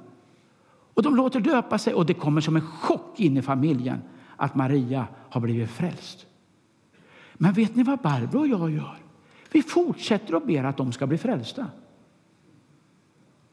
Och 0.95 1.03
de 1.03 1.17
låter 1.17 1.41
döpa 1.41 1.79
sig 1.79 1.95
och 1.95 2.07
det 2.07 2.15
kommer 2.15 2.41
som 2.41 2.57
en 2.57 2.67
chock 2.67 3.21
in 3.21 3.37
i 3.37 3.43
familjen 3.43 3.99
att 4.37 4.55
Maria 4.55 5.07
har 5.31 5.41
blivit 5.41 5.71
frälst. 5.71 6.27
Men 7.35 7.53
vet 7.53 7.77
ni 7.77 7.83
vad 7.83 7.99
Barbro 7.99 8.39
och 8.39 8.49
jag 8.49 8.71
gör? 8.71 8.97
Vi 9.53 9.63
fortsätter 9.63 10.35
att 10.35 10.47
be 10.47 10.69
att 10.69 10.77
de 10.77 10.93
ska 10.93 11.07
bli 11.07 11.19
frälsta. 11.19 11.67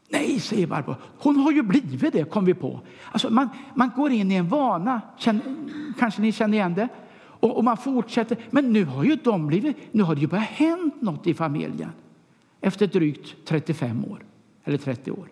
Nej, 0.09 0.39
säger 0.39 0.67
Barbro. 0.67 0.95
Hon 1.19 1.35
har 1.35 1.51
ju 1.51 1.61
blivit 1.61 2.13
det, 2.13 2.29
kom 2.29 2.45
vi 2.45 2.53
på. 2.53 2.81
Alltså 3.11 3.29
man, 3.29 3.49
man 3.75 3.91
går 3.95 4.11
in 4.11 4.31
i 4.31 4.35
en 4.35 4.47
vana, 4.47 5.01
känner, 5.17 5.41
kanske 5.99 6.21
ni 6.21 6.31
känner 6.31 6.57
igen 6.57 6.73
det. 6.73 6.89
Och, 7.39 7.57
och, 7.57 7.63
man 7.63 7.77
fortsätter. 7.77 8.37
Men 8.49 8.73
nu 8.73 8.85
har 8.85 9.03
ju 9.03 9.15
de 9.15 9.47
blivit, 9.47 9.77
nu 9.91 10.03
har 10.03 10.15
det 10.15 10.21
ju 10.21 10.27
börjat 10.27 10.47
hänt 10.47 11.01
något 11.01 11.27
i 11.27 11.33
familjen. 11.33 11.91
Efter 12.61 12.87
drygt 12.87 13.35
35 13.45 14.05
år, 14.05 14.19
eller 14.63 14.77
30 14.77 15.11
år. 15.11 15.27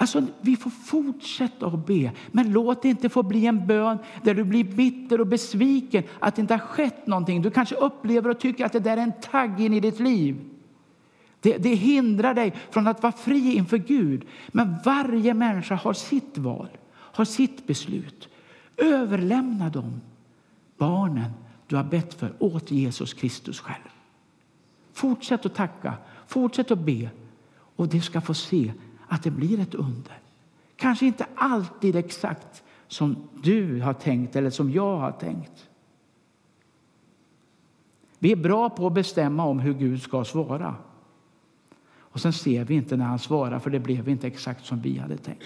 Alltså, 0.00 0.22
vi 0.40 0.56
får 0.56 0.70
fortsätta 0.70 1.66
att 1.66 1.86
be, 1.86 2.12
men 2.32 2.52
låt 2.52 2.82
det 2.82 2.88
inte 2.88 3.08
få 3.08 3.22
bli 3.22 3.46
en 3.46 3.66
bön 3.66 3.98
där 4.22 4.34
du 4.34 4.44
blir 4.44 4.64
bitter 4.64 5.20
och 5.20 5.26
besviken 5.26 6.04
att 6.18 6.36
det 6.36 6.40
inte 6.40 6.54
har 6.54 6.58
skett 6.58 7.06
någonting. 7.06 7.42
Du 7.42 7.50
kanske 7.50 7.74
upplever 7.74 8.30
och 8.30 8.40
tycker 8.40 8.64
att 8.64 8.72
det 8.72 8.80
där 8.80 8.96
är 8.96 9.02
en 9.02 9.20
tagg 9.20 9.60
in 9.60 9.74
i 9.74 9.80
ditt 9.80 10.00
liv. 10.00 10.36
Det, 11.40 11.56
det 11.56 11.74
hindrar 11.74 12.34
dig 12.34 12.54
från 12.70 12.86
att 12.86 13.02
vara 13.02 13.12
fri 13.12 13.54
inför 13.56 13.78
Gud. 13.78 14.24
Men 14.48 14.76
varje 14.84 15.34
människa 15.34 15.74
har 15.74 15.92
sitt 15.92 16.38
val, 16.38 16.68
har 16.92 17.24
sitt 17.24 17.66
beslut. 17.66 18.28
Överlämna 18.76 19.68
dem, 19.68 20.00
barnen 20.76 21.30
du 21.66 21.76
har 21.76 21.84
bett 21.84 22.14
för, 22.14 22.32
åt 22.38 22.70
Jesus 22.70 23.14
Kristus 23.14 23.60
själv. 23.60 23.88
Fortsätt 24.92 25.46
att 25.46 25.54
tacka, 25.54 25.94
fortsätt 26.26 26.70
att 26.70 26.78
be 26.78 27.10
och 27.76 27.88
du 27.88 28.00
ska 28.00 28.20
få 28.20 28.34
se 28.34 28.72
att 29.08 29.22
det 29.22 29.30
blir 29.30 29.60
ett 29.60 29.74
under. 29.74 30.18
Kanske 30.76 31.06
inte 31.06 31.26
alltid 31.34 31.96
exakt 31.96 32.62
som 32.88 33.16
du 33.42 33.80
har 33.80 33.92
tänkt 33.92 34.36
eller 34.36 34.50
som 34.50 34.70
jag 34.70 34.96
har 34.96 35.12
tänkt. 35.12 35.68
Vi 38.18 38.32
är 38.32 38.36
bra 38.36 38.70
på 38.70 38.86
att 38.86 38.92
bestämma 38.92 39.44
om 39.44 39.58
hur 39.58 39.74
Gud 39.74 40.02
ska 40.02 40.24
svara. 40.24 40.74
Och 41.98 42.20
sen 42.20 42.32
ser 42.32 42.64
vi 42.64 42.74
inte 42.74 42.96
när 42.96 43.04
han 43.04 43.18
svarar, 43.18 43.58
för 43.58 43.70
det 43.70 43.78
blev 43.78 44.08
inte 44.08 44.26
exakt 44.26 44.66
som 44.66 44.80
vi 44.80 44.98
hade 44.98 45.16
tänkt. 45.16 45.44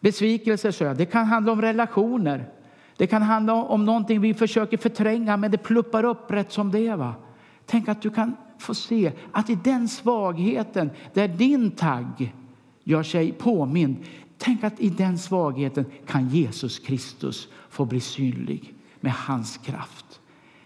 Besvikelse 0.00 0.72
så 0.72 0.84
jag, 0.84 0.96
det 0.96 1.06
kan 1.06 1.24
handla 1.24 1.52
om 1.52 1.62
relationer. 1.62 2.48
Det 2.96 3.06
kan 3.06 3.22
handla 3.22 3.54
om 3.54 3.84
någonting 3.84 4.20
vi 4.20 4.34
försöker 4.34 4.76
förtränga, 4.76 5.36
men 5.36 5.50
det 5.50 5.58
pluppar 5.58 6.04
upp 6.04 6.30
rätt 6.30 6.52
som 6.52 6.70
det 6.70 6.86
är. 6.86 7.12
Tänk 7.66 7.88
att 7.88 8.02
du 8.02 8.10
kan 8.10 8.36
få 8.58 8.74
se 8.74 9.12
att 9.32 9.50
i 9.50 9.54
den 9.54 9.88
svagheten 9.88 10.90
där 11.14 11.28
din 11.28 11.70
tagg 11.70 12.34
gör 12.84 13.02
sig 13.02 13.32
påmind, 13.32 13.96
tänk 14.38 14.64
att 14.64 14.80
i 14.80 14.88
den 14.88 15.18
svagheten 15.18 15.84
kan 16.06 16.28
Jesus 16.28 16.78
Kristus 16.78 17.48
få 17.68 17.84
bli 17.84 18.00
synlig 18.00 18.74
med 19.00 19.12
hans 19.12 19.56
kraft. 19.56 20.20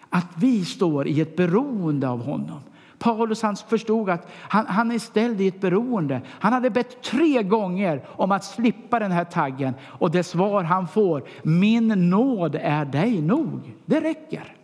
Att 0.09 0.29
vi 0.37 0.65
står 0.65 1.09
i 1.09 1.21
ett 1.21 1.37
beroende 1.37 2.09
av 2.09 2.23
honom. 2.23 2.61
Paulus 2.99 3.43
han 3.43 3.57
förstod 3.57 4.11
att 4.11 4.29
han, 4.33 4.67
han 4.67 4.91
är 4.91 4.99
ställd 4.99 5.41
i 5.41 5.49
ett 5.49 5.61
beroende. 5.61 6.21
Han 6.29 6.53
hade 6.53 6.71
bett 6.71 7.03
tre 7.03 7.43
gånger 7.43 8.05
om 8.09 8.33
att 8.33 8.45
slippa 8.45 8.99
den 8.99 9.13
här 9.13 9.25
taggen 9.25 9.75
och 9.83 10.11
det 10.11 10.25
svar 10.25 10.65
han 10.65 10.89
får, 10.89 11.25
min 11.43 11.89
nåd 12.11 12.55
är 12.61 12.85
dig 12.85 13.23
nog. 13.23 13.73
Det 13.87 14.01
räcker. 14.01 14.57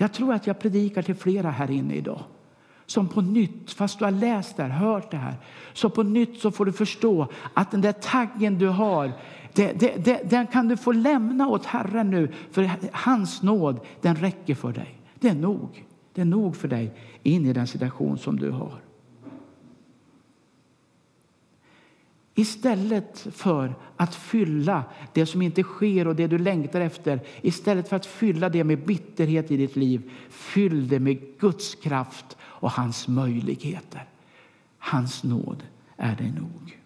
Jag 0.00 0.12
tror 0.12 0.34
att 0.34 0.46
jag 0.46 0.58
predikar 0.58 1.02
till 1.02 1.14
flera 1.14 1.50
här 1.50 1.70
inne 1.70 1.94
idag 1.94 2.20
som 2.86 3.08
på 3.08 3.20
nytt, 3.20 3.72
fast 3.72 3.98
du 3.98 4.04
har 4.04 4.12
läst 4.12 4.56
det 4.56 4.62
här, 4.62 4.70
hört 4.70 5.10
det 5.10 5.16
här, 5.16 5.34
så 5.72 5.90
på 5.90 6.02
nytt 6.02 6.38
så 6.38 6.50
får 6.50 6.64
du 6.64 6.72
förstå 6.72 7.28
att 7.54 7.70
den 7.70 7.80
där 7.80 7.92
taggen 7.92 8.58
du 8.58 8.68
har, 8.68 9.12
det, 9.52 9.72
det, 9.80 10.04
det, 10.04 10.30
den 10.30 10.46
kan 10.46 10.68
du 10.68 10.76
få 10.76 10.92
lämna 10.92 11.48
åt 11.48 11.66
Herren 11.66 12.10
nu, 12.10 12.32
för 12.50 12.70
hans 12.92 13.42
nåd, 13.42 13.80
den 14.00 14.16
räcker 14.16 14.54
för 14.54 14.72
dig. 14.72 14.98
Det 15.14 15.28
är 15.28 15.34
nog. 15.34 15.84
Det 16.14 16.20
är 16.20 16.24
nog 16.24 16.56
för 16.56 16.68
dig 16.68 16.94
in 17.22 17.46
i 17.46 17.52
den 17.52 17.66
situation 17.66 18.18
som 18.18 18.36
du 18.36 18.50
har. 18.50 18.80
Istället 22.40 23.26
för 23.32 23.74
att 23.96 24.14
fylla 24.14 24.84
det 25.12 25.26
som 25.26 25.42
inte 25.42 25.62
sker 25.62 26.08
och 26.08 26.16
det 26.16 26.26
du 26.26 26.38
längtar 26.38 26.80
efter, 26.80 27.20
istället 27.40 27.88
för 27.88 27.96
att 27.96 28.06
fylla 28.06 28.48
det 28.48 28.64
med 28.64 28.86
bitterhet 28.86 29.50
i 29.50 29.56
ditt 29.56 29.76
liv, 29.76 30.10
fyll 30.30 30.88
det 30.88 31.00
med 31.00 31.38
Guds 31.38 31.74
kraft 31.74 32.36
och 32.42 32.70
hans 32.70 33.08
möjligheter. 33.08 34.04
Hans 34.78 35.24
nåd 35.24 35.62
är 35.96 36.16
dig 36.16 36.32
nog. 36.32 36.78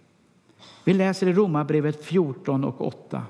Vi 0.84 0.94
läser 0.94 1.26
i 1.26 1.32
Romarbrevet 1.32 2.04
14 2.04 2.64
och 2.64 2.86
8. 2.86 3.22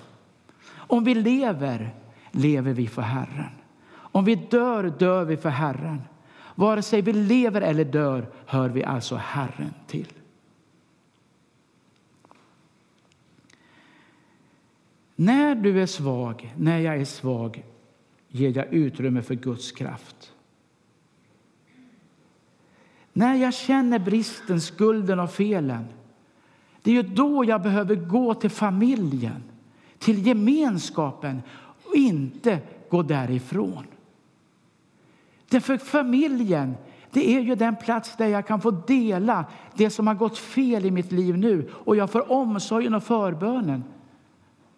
Om 0.75 1.05
vi 1.05 1.15
lever, 1.15 1.95
lever 2.31 2.73
vi 2.73 2.87
för 2.87 3.03
Herren. 3.03 3.53
Om 3.93 4.25
vi 4.25 4.35
dör, 4.35 4.93
dör 4.99 5.25
vi 5.25 5.37
för 5.37 5.49
Herren. 5.49 6.03
Vare 6.55 6.83
sig 6.83 7.03
vi 7.03 7.13
lever 7.13 7.61
eller 7.61 7.85
dör 7.85 8.27
hör 8.47 8.69
vi 8.69 8.85
alltså 8.85 9.17
Herren 9.17 9.75
till. 9.87 10.09
När 15.17 15.55
du 15.55 15.83
är 15.83 15.87
svag, 15.87 16.55
när 16.57 16.79
jag 16.79 16.97
är 16.97 17.05
svag, 17.05 17.65
ger 18.29 18.57
jag 18.57 18.73
utrymme 18.73 19.23
för 19.23 19.35
Guds 19.35 19.73
kraft. 19.73 20.33
När 23.13 23.35
jag 23.35 23.55
känner 23.55 23.99
bristen, 23.99 24.61
skulden 24.61 25.21
och 25.21 25.31
felen, 25.31 25.85
det 26.83 26.91
är 26.91 26.95
ju 26.95 27.03
då 27.03 27.45
jag 27.45 27.63
behöver 27.63 27.95
gå 27.95 28.35
till 28.35 28.51
familjen, 28.51 29.43
till 29.99 30.27
gemenskapen 30.27 31.43
och 31.85 31.95
inte 31.95 32.59
gå 32.89 33.03
därifrån. 33.03 33.87
Därför 35.49 35.79
familjen 35.79 36.75
det 37.11 37.31
är 37.37 37.41
ju 37.41 37.55
den 37.55 37.77
plats 37.77 38.17
där 38.17 38.27
jag 38.27 38.47
kan 38.47 38.61
få 38.61 38.71
dela 38.71 39.45
det 39.75 39.91
som 39.91 40.07
har 40.07 40.15
gått 40.15 40.39
fel 40.39 40.85
i 40.85 40.91
mitt 40.91 41.13
liv 41.13 41.39
nu 41.39 41.71
och 41.73 41.97
jag 41.97 42.11
får 42.11 42.33
omsorgen 42.33 42.95
och 42.95 43.03
förbönen. 43.03 43.85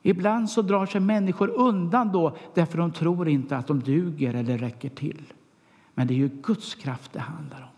Ibland 0.06 0.50
så 0.50 0.62
drar 0.62 0.86
sig 0.86 1.00
människor 1.00 1.48
undan 1.48 2.12
då 2.12 2.36
därför 2.54 2.78
de 2.78 2.92
tror 2.92 3.28
inte 3.28 3.56
att 3.56 3.66
de 3.66 3.80
duger 3.80 4.34
eller 4.34 4.58
räcker 4.58 4.88
till. 4.88 5.32
Men 5.94 6.06
det 6.06 6.14
är 6.14 6.16
ju 6.16 6.28
Guds 6.28 6.75
kraft 6.75 7.12
det 7.12 7.20
handlar 7.20 7.58
om. 7.58 7.68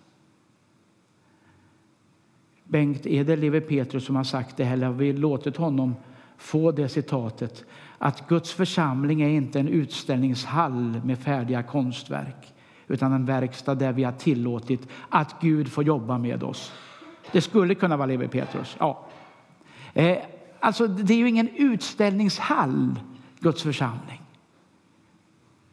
Bengt 2.64 3.06
Edel, 3.06 3.60
Petrus, 3.60 4.04
som 4.04 4.16
har 4.16 4.24
sagt 4.24 4.56
det, 4.56 4.64
eller 4.64 4.86
har 4.86 4.94
vi 4.94 5.12
låtit 5.12 5.56
honom 5.56 5.94
få 6.36 6.72
det 6.72 6.88
citatet, 6.88 7.64
att 7.98 8.28
Guds 8.28 8.52
församling 8.52 9.22
är 9.22 9.28
inte 9.28 9.60
en 9.60 9.68
utställningshall 9.68 11.00
med 11.04 11.18
färdiga 11.18 11.62
konstverk 11.62 12.54
utan 12.86 13.12
en 13.12 13.26
verkstad 13.26 13.74
där 13.74 13.92
vi 13.92 14.04
har 14.04 14.12
tillåtit 14.12 14.88
att 15.08 15.40
Gud 15.40 15.72
får 15.72 15.84
jobba 15.84 16.18
med 16.18 16.42
oss. 16.42 16.72
Det 17.32 17.40
skulle 17.40 17.74
kunna 17.74 17.96
vara 17.96 18.06
Levi 18.06 18.28
Petrus. 18.28 18.76
Ja. 18.78 19.06
Eh, 19.94 20.18
Alltså, 20.60 20.86
det 20.86 21.14
är 21.14 21.18
ju 21.18 21.28
ingen 21.28 21.48
utställningshall, 21.48 23.00
Guds 23.40 23.62
församling. 23.62 24.22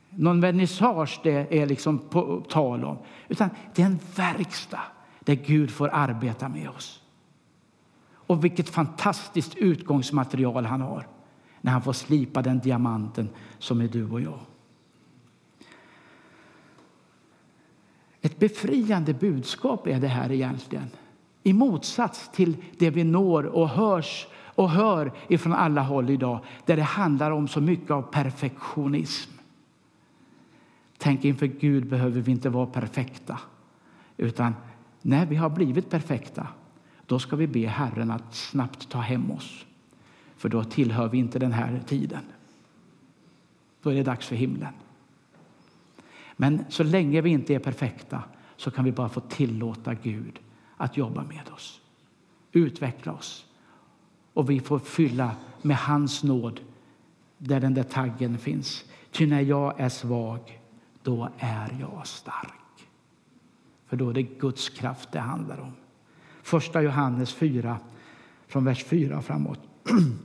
Någon 0.10 0.42
vernissage 0.42 1.20
det 1.24 1.60
är 1.60 1.66
liksom 1.66 2.00
på 2.00 2.44
tal 2.50 2.86
om. 2.86 2.98
Utan 3.28 3.50
det 3.76 3.82
är 3.82 3.86
en 3.86 4.00
verkstad 4.16 4.82
där 5.20 5.36
Gud 5.36 5.72
får 5.72 5.90
arbeta 5.90 6.50
med 6.50 6.70
oss. 6.70 7.02
Och 8.14 8.44
vilket 8.44 8.70
fantastiskt 8.70 9.56
utgångsmaterial 9.56 10.66
han 10.66 10.82
har 10.82 11.08
när 11.62 11.72
han 11.72 11.82
får 11.82 11.94
slipa 11.94 12.42
den 12.42 12.60
diamanten 12.60 13.30
som 13.60 13.82
är 13.82 13.88
du 13.88 14.10
och 14.10 14.22
jag. 14.22 14.40
Ett 18.22 18.40
befriande 18.40 19.14
budskap 19.14 19.88
är 19.88 20.00
det 20.00 20.08
här 20.08 20.32
egentligen. 20.32 20.90
I 21.44 21.54
motsats 21.54 22.32
till 22.32 22.56
det 22.78 22.90
vi 22.90 23.04
når 23.04 23.46
och 23.46 23.70
hörs 23.70 24.28
och 24.56 24.70
hör 24.70 25.12
ifrån 25.28 25.54
alla 25.54 25.82
håll 25.82 26.10
idag 26.10 26.40
där 26.66 26.76
det 26.76 26.84
handlar 26.84 27.32
om 27.32 27.48
så 27.48 27.62
mycket 27.62 27.92
av 27.92 28.02
perfektionism. 28.02 29.32
Tänk, 30.98 31.26
inför 31.26 31.46
Gud 31.46 31.88
behöver 31.88 32.22
vi 32.22 32.32
inte 32.32 32.50
vara 32.50 32.66
perfekta. 32.66 33.40
Utan 34.18 34.56
när 35.02 35.26
vi 35.26 35.36
har 35.36 35.50
blivit 35.50 35.90
perfekta, 35.90 36.48
då 37.06 37.20
ska 37.20 37.36
vi 37.36 37.48
be 37.48 37.68
Herren 37.68 38.12
att 38.12 38.36
snabbt 38.36 38.90
ta 38.90 39.00
hem 39.00 39.32
oss. 39.32 39.66
För 40.38 40.50
då 40.50 40.64
tillhör 40.64 41.08
vi 41.08 41.18
inte 41.18 41.40
den 41.40 41.52
här 41.52 41.82
tiden. 41.86 42.22
Då 43.82 43.90
är 43.90 43.96
det 43.96 44.04
dags 44.04 44.28
för 44.28 44.36
himlen. 44.36 44.74
Men 46.36 46.66
så 46.70 46.84
länge 46.84 47.22
vi 47.22 47.30
inte 47.30 47.56
är 47.56 47.60
perfekta 47.60 48.24
så 48.58 48.72
kan 48.72 48.86
vi 48.86 48.92
bara 48.92 49.10
få 49.10 49.20
tillåta 49.20 49.94
Gud 49.94 50.40
att 50.78 50.98
jobba 50.98 51.24
med 51.24 51.50
oss, 51.54 51.82
utveckla 52.52 53.14
oss. 53.14 53.46
Och 54.36 54.50
vi 54.50 54.60
får 54.60 54.80
fylla 54.80 55.32
med 55.62 55.78
hans 55.78 56.24
nåd 56.24 56.60
där 57.38 57.60
den 57.60 57.74
där 57.74 57.84
taggen 57.84 58.38
finns. 58.38 58.84
Ty 59.12 59.28
när 59.28 59.42
jag 59.42 59.80
är 59.80 59.90
svag, 59.90 60.62
då 61.04 61.30
är 61.40 61.78
jag 61.80 62.08
stark. 62.08 62.88
För 63.88 63.98
då 63.98 64.10
är 64.10 64.14
det 64.14 64.24
Guds 64.24 64.70
kraft 64.70 65.12
det 65.12 65.20
handlar 65.20 65.60
om. 65.60 65.74
Första 66.44 66.82
Johannes 66.82 67.34
4, 67.34 67.78
från 68.48 68.66
vers 68.66 68.84
4 68.84 69.22
framåt. 69.22 69.60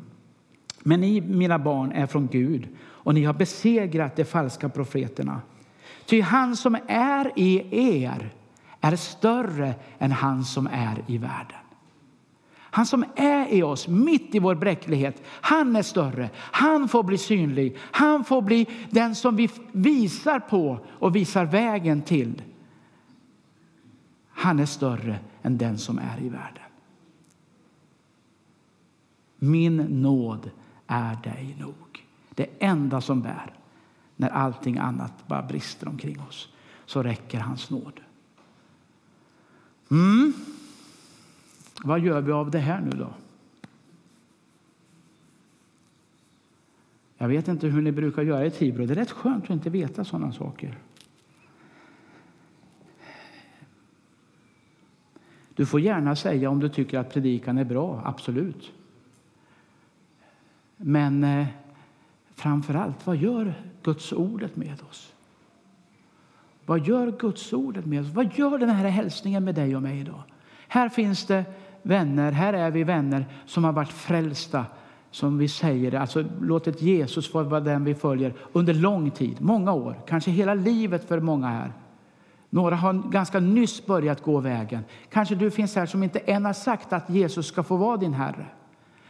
Men 0.82 1.00
ni, 1.00 1.20
mina 1.20 1.58
barn, 1.58 1.92
är 1.92 2.06
från 2.06 2.26
Gud 2.26 2.68
och 2.80 3.14
ni 3.14 3.24
har 3.24 3.34
besegrat 3.34 4.16
de 4.16 4.24
falska 4.24 4.68
profeterna. 4.68 5.40
Ty 6.06 6.20
han 6.20 6.56
som 6.56 6.76
är 6.88 7.32
i 7.36 7.64
er 8.02 8.30
är 8.80 8.96
större 8.96 9.74
än 9.98 10.12
han 10.12 10.44
som 10.44 10.66
är 10.66 11.04
i 11.06 11.18
världen. 11.18 11.60
Han 12.70 12.86
som 12.86 13.04
är 13.16 13.48
i 13.48 13.62
oss, 13.62 13.88
mitt 13.88 14.34
i 14.34 14.38
vår 14.38 14.54
bräcklighet, 14.54 15.22
han 15.26 15.76
är 15.76 15.82
större. 15.82 16.30
Han 16.36 16.88
får 16.88 17.02
bli 17.02 17.18
synlig. 17.18 17.76
Han 17.80 18.24
får 18.24 18.42
bli 18.42 18.66
den 18.90 19.14
som 19.14 19.36
vi 19.36 19.50
visar 19.72 20.38
på 20.40 20.86
och 20.88 21.16
visar 21.16 21.44
vägen 21.44 22.02
till. 22.02 22.42
Han 24.28 24.58
är 24.58 24.66
större 24.66 25.18
än 25.42 25.58
den 25.58 25.78
som 25.78 25.98
är 25.98 26.22
i 26.22 26.28
världen. 26.28 26.62
Min 29.36 29.76
nåd 29.76 30.50
är 30.86 31.16
dig 31.22 31.56
nog. 31.60 32.06
Det 32.34 32.46
enda 32.58 33.00
som 33.00 33.22
bär 33.22 33.54
när 34.16 34.28
allting 34.28 34.78
annat 34.78 35.26
bara 35.26 35.42
brister 35.42 35.88
omkring 35.88 36.20
oss, 36.20 36.48
så 36.86 37.02
räcker 37.02 37.40
hans 37.40 37.70
nåd. 37.70 38.00
Mm. 39.90 40.32
Vad 41.84 42.00
gör 42.00 42.20
vi 42.20 42.32
av 42.32 42.50
det 42.50 42.58
här 42.58 42.80
nu 42.80 42.90
då? 42.90 43.14
Jag 47.18 47.28
vet 47.28 47.48
inte 47.48 47.66
hur 47.66 47.82
ni 47.82 47.92
brukar 47.92 48.22
göra 48.22 48.46
i 48.46 48.50
Tibro. 48.50 48.86
Det 48.86 48.92
är 48.92 48.94
rätt 48.94 49.10
skönt 49.10 49.44
att 49.44 49.50
inte 49.50 49.70
veta 49.70 50.04
sådana 50.04 50.32
saker. 50.32 50.78
Du 55.54 55.66
får 55.66 55.80
gärna 55.80 56.16
säga 56.16 56.50
om 56.50 56.60
du 56.60 56.68
tycker 56.68 56.98
att 56.98 57.12
predikan 57.12 57.58
är 57.58 57.64
bra, 57.64 58.02
absolut. 58.04 58.72
Men 60.76 61.24
eh, 61.24 61.46
framför 62.34 62.74
allt, 62.74 63.06
vad 63.06 63.16
gör 63.16 63.54
Guds 63.82 64.12
ordet 64.12 64.56
med 64.56 64.82
oss? 64.90 65.14
Vad 66.66 66.86
gör 66.86 67.12
Guds 67.18 67.52
ordet 67.52 67.86
med 67.86 68.00
oss? 68.00 68.08
Vad 68.08 68.38
gör 68.38 68.58
den 68.58 68.70
här 68.70 68.88
hälsningen 68.88 69.44
med 69.44 69.54
dig 69.54 69.76
och 69.76 69.82
mig 69.82 70.00
idag? 70.00 70.22
Här 70.68 70.88
finns 70.88 71.26
det 71.26 71.44
vänner, 71.82 72.32
här 72.32 72.52
är 72.52 72.70
vi 72.70 72.84
vänner 72.84 73.26
som 73.46 73.64
har 73.64 73.72
varit 73.72 73.92
frälsta 73.92 74.64
som 75.10 75.38
vi 75.38 75.48
säger 75.48 75.90
det, 75.90 76.00
alltså 76.00 76.24
låtit 76.40 76.82
Jesus 76.82 77.34
vara 77.34 77.60
den 77.60 77.84
vi 77.84 77.94
följer 77.94 78.34
under 78.52 78.74
lång 78.74 79.10
tid, 79.10 79.36
många 79.40 79.72
år, 79.72 80.00
kanske 80.06 80.30
hela 80.30 80.54
livet 80.54 81.08
för 81.08 81.20
många 81.20 81.48
här. 81.48 81.72
Några 82.50 82.76
har 82.76 82.92
ganska 82.92 83.40
nyss 83.40 83.86
börjat 83.86 84.22
gå 84.22 84.40
vägen. 84.40 84.84
Kanske 85.10 85.34
du 85.34 85.50
finns 85.50 85.76
här 85.76 85.86
som 85.86 86.02
inte 86.02 86.18
än 86.18 86.44
har 86.44 86.52
sagt 86.52 86.92
att 86.92 87.10
Jesus 87.10 87.46
ska 87.46 87.62
få 87.62 87.76
vara 87.76 87.96
din 87.96 88.14
Herre. 88.14 88.46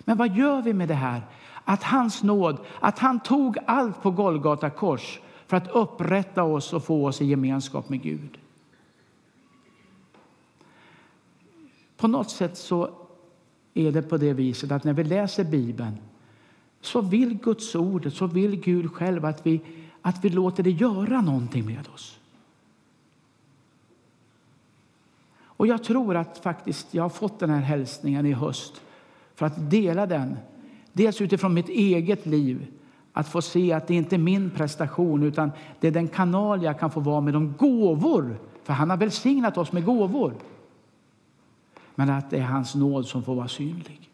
Men 0.00 0.16
vad 0.16 0.36
gör 0.36 0.62
vi 0.62 0.72
med 0.72 0.88
det 0.88 0.94
här? 0.94 1.22
Att 1.64 1.82
hans 1.82 2.22
nåd, 2.22 2.58
att 2.80 2.98
han 2.98 3.20
tog 3.20 3.58
allt 3.66 4.02
på 4.02 4.10
Golgata 4.10 4.70
kors 4.70 5.20
för 5.46 5.56
att 5.56 5.68
upprätta 5.68 6.42
oss 6.42 6.72
och 6.72 6.84
få 6.84 7.06
oss 7.06 7.20
i 7.20 7.26
gemenskap 7.26 7.88
med 7.88 8.02
Gud. 8.02 8.38
På 12.00 12.08
något 12.08 12.30
sätt 12.30 12.56
så 12.56 12.90
är 13.74 13.92
det 13.92 14.02
på 14.02 14.16
det 14.16 14.32
viset 14.32 14.72
att 14.72 14.84
när 14.84 14.92
vi 14.92 15.04
läser 15.04 15.44
Bibeln 15.44 15.96
så 16.80 17.00
vill 17.00 17.38
Guds 17.38 17.74
ord, 17.76 18.12
så 18.12 18.26
vill 18.26 18.60
Gud 18.60 18.92
själv 18.92 19.24
att 19.24 19.46
vi, 19.46 19.60
att 20.02 20.24
vi 20.24 20.28
låter 20.28 20.62
det 20.62 20.70
göra 20.70 21.20
någonting 21.20 21.66
med 21.66 21.88
oss. 21.94 22.18
Och 25.42 25.66
jag 25.66 25.84
tror 25.84 26.16
att 26.16 26.38
faktiskt 26.38 26.94
jag 26.94 27.02
har 27.02 27.10
fått 27.10 27.38
den 27.38 27.50
här 27.50 27.60
hälsningen 27.60 28.26
i 28.26 28.32
höst 28.32 28.80
för 29.34 29.46
att 29.46 29.70
dela 29.70 30.06
den. 30.06 30.36
Dels 30.92 31.20
utifrån 31.20 31.54
mitt 31.54 31.68
eget 31.68 32.26
liv, 32.26 32.66
att 33.12 33.28
få 33.28 33.42
se 33.42 33.72
att 33.72 33.86
det 33.86 33.94
inte 33.94 34.16
är 34.16 34.18
min 34.18 34.50
prestation 34.50 35.22
utan 35.22 35.50
det 35.80 35.88
är 35.88 35.92
den 35.92 36.08
kanal 36.08 36.62
jag 36.62 36.80
kan 36.80 36.90
få 36.90 37.00
vara 37.00 37.20
med 37.20 37.34
de 37.34 37.54
gåvor, 37.58 38.38
för 38.64 38.72
han 38.72 38.90
har 38.90 38.96
välsignat 38.96 39.58
oss 39.58 39.72
med 39.72 39.84
gåvor. 39.84 40.34
Men 42.00 42.10
att 42.10 42.30
det 42.30 42.38
är 42.38 42.42
hans 42.42 42.74
nåd 42.74 43.06
som 43.06 43.22
får 43.22 43.34
vara 43.34 43.48
synlig. 43.48 44.10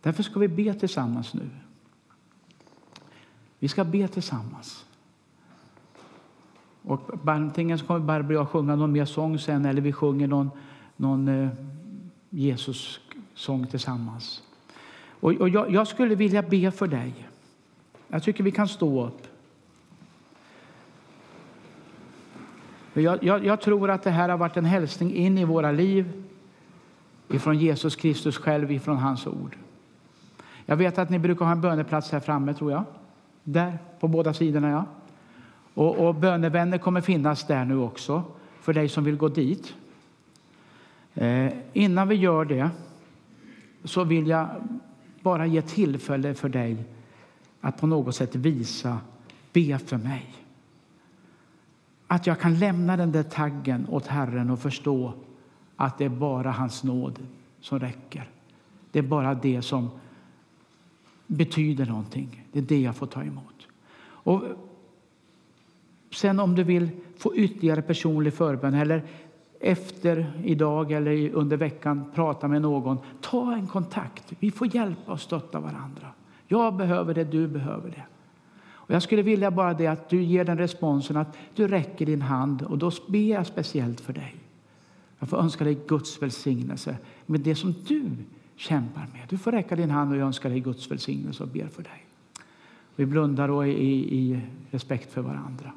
Därför 0.00 0.22
ska 0.22 0.40
vi 0.40 0.48
be 0.48 0.74
tillsammans 0.74 1.34
nu. 1.34 1.48
Vi 3.58 3.68
ska 3.68 3.84
be 3.84 4.08
tillsammans. 4.08 4.84
Och 6.82 7.10
antingen 7.26 7.78
så 7.78 7.86
kommer 7.86 8.00
Barbro 8.00 8.34
och 8.34 8.40
jag 8.40 8.48
sjunga 8.48 8.76
någon 8.76 8.92
mer 8.92 9.04
sång 9.04 9.38
sen 9.38 9.64
eller 9.64 9.82
vi 9.82 9.92
sjunger 9.92 10.26
någon, 10.26 10.50
någon 10.96 11.28
eh, 11.28 11.48
Jesus-sång 12.30 13.66
tillsammans. 13.66 14.42
Och, 15.20 15.32
och 15.32 15.48
jag, 15.48 15.70
jag, 15.70 15.88
skulle 15.88 16.14
vilja 16.14 16.42
be 16.42 16.70
för 16.70 16.86
dig. 16.86 17.28
Jag 18.08 18.22
tycker 18.22 18.44
vi 18.44 18.50
kan 18.50 18.68
stå 18.68 19.06
upp. 19.06 19.26
Jag, 22.92 23.24
jag, 23.24 23.44
jag 23.44 23.60
tror 23.60 23.90
att 23.90 24.02
det 24.02 24.10
här 24.10 24.28
har 24.28 24.38
varit 24.38 24.56
en 24.56 24.64
hälsning 24.64 25.14
in 25.14 25.38
i 25.38 25.44
våra 25.44 25.72
liv 25.72 26.26
ifrån 27.30 27.58
Jesus 27.58 27.96
Kristus 27.96 28.38
själv, 28.38 28.72
ifrån 28.72 28.96
hans 28.96 29.26
ord. 29.26 29.56
Jag 30.66 30.76
vet 30.76 30.98
att 30.98 31.10
ni 31.10 31.18
brukar 31.18 31.44
ha 31.44 31.52
en 31.52 31.60
böneplats 31.60 32.12
här 32.12 32.20
framme, 32.20 32.54
tror 32.54 32.72
jag. 32.72 32.84
Där, 33.44 33.78
på 34.00 34.08
båda 34.08 34.34
sidorna, 34.34 34.70
ja. 34.70 34.84
Och, 35.74 36.08
och 36.08 36.14
bönevänner 36.14 36.78
kommer 36.78 37.00
finnas 37.00 37.46
där 37.46 37.64
nu 37.64 37.76
också, 37.76 38.22
för 38.60 38.72
dig 38.72 38.88
som 38.88 39.04
vill 39.04 39.16
gå 39.16 39.28
dit. 39.28 39.74
Eh, 41.14 41.52
innan 41.72 42.08
vi 42.08 42.14
gör 42.14 42.44
det 42.44 42.70
så 43.84 44.04
vill 44.04 44.26
jag 44.26 44.48
bara 45.20 45.46
ge 45.46 45.62
tillfälle 45.62 46.34
för 46.34 46.48
dig 46.48 46.84
att 47.60 47.80
på 47.80 47.86
något 47.86 48.14
sätt 48.14 48.36
visa, 48.36 48.98
be 49.52 49.78
för 49.78 49.96
mig. 49.96 50.34
Att 52.06 52.26
jag 52.26 52.40
kan 52.40 52.58
lämna 52.58 52.96
den 52.96 53.12
där 53.12 53.22
taggen 53.22 53.86
åt 53.88 54.06
Herren 54.06 54.50
och 54.50 54.58
förstå 54.58 55.12
att 55.80 55.98
det 55.98 56.04
är 56.04 56.08
bara 56.08 56.50
hans 56.50 56.84
nåd 56.84 57.18
som 57.60 57.78
räcker. 57.78 58.28
Det 58.90 58.98
är 58.98 59.02
bara 59.02 59.34
det 59.34 59.62
som 59.62 59.90
betyder 61.26 61.86
någonting. 61.86 62.44
Det 62.52 62.58
är 62.58 62.62
det 62.62 62.80
jag 62.80 62.96
får 62.96 63.06
ta 63.06 63.22
emot. 63.22 63.68
Och 64.02 64.42
sen 66.10 66.40
om 66.40 66.54
du 66.54 66.64
vill 66.64 66.90
få 67.18 67.36
ytterligare 67.36 67.82
personlig 67.82 68.34
förbön 68.34 68.74
eller 68.74 69.02
efter 69.60 70.32
idag 70.44 70.92
eller 70.92 71.30
under 71.30 71.56
veckan 71.56 72.04
prata 72.14 72.48
med 72.48 72.62
någon, 72.62 72.98
ta 73.20 73.52
en 73.52 73.66
kontakt. 73.66 74.32
Vi 74.38 74.50
får 74.50 74.74
hjälpa 74.74 75.12
och 75.12 75.20
stötta 75.20 75.60
varandra. 75.60 76.06
Jag 76.46 76.76
behöver 76.76 77.14
det, 77.14 77.24
du 77.24 77.48
behöver 77.48 77.90
det. 77.90 78.04
Och 78.62 78.94
jag 78.94 79.02
skulle 79.02 79.22
vilja 79.22 79.50
bara 79.50 79.74
det 79.74 79.86
att 79.86 80.08
du 80.08 80.22
ger 80.22 80.44
den 80.44 80.58
responsen 80.58 81.16
att 81.16 81.36
du 81.54 81.68
räcker 81.68 82.06
din 82.06 82.22
hand 82.22 82.62
och 82.62 82.78
då 82.78 82.90
ber 83.08 83.30
jag 83.30 83.46
speciellt 83.46 84.00
för 84.00 84.12
dig. 84.12 84.36
Jag 85.20 85.28
får 85.28 85.36
önska 85.38 85.64
dig 85.64 85.78
Guds 85.86 86.22
välsignelse 86.22 86.98
med 87.26 87.40
det 87.40 87.54
som 87.54 87.74
du 87.86 88.10
kämpar 88.56 89.06
med. 89.12 89.26
Du 89.28 89.38
får 89.38 89.52
räcka 89.52 89.76
din 89.76 89.90
hand 89.90 90.12
och 90.12 90.16
jag 90.16 90.26
önskar 90.26 90.50
dig 90.50 90.60
Guds 90.60 90.90
välsignelse 90.90 91.42
och 91.42 91.48
ber 91.48 91.66
för 91.66 91.82
dig. 91.82 92.06
Vi 92.96 93.06
blundar 93.06 93.48
då 93.48 93.66
i, 93.66 94.16
i 94.18 94.40
respekt 94.70 95.12
för 95.12 95.20
varandra. 95.22 95.72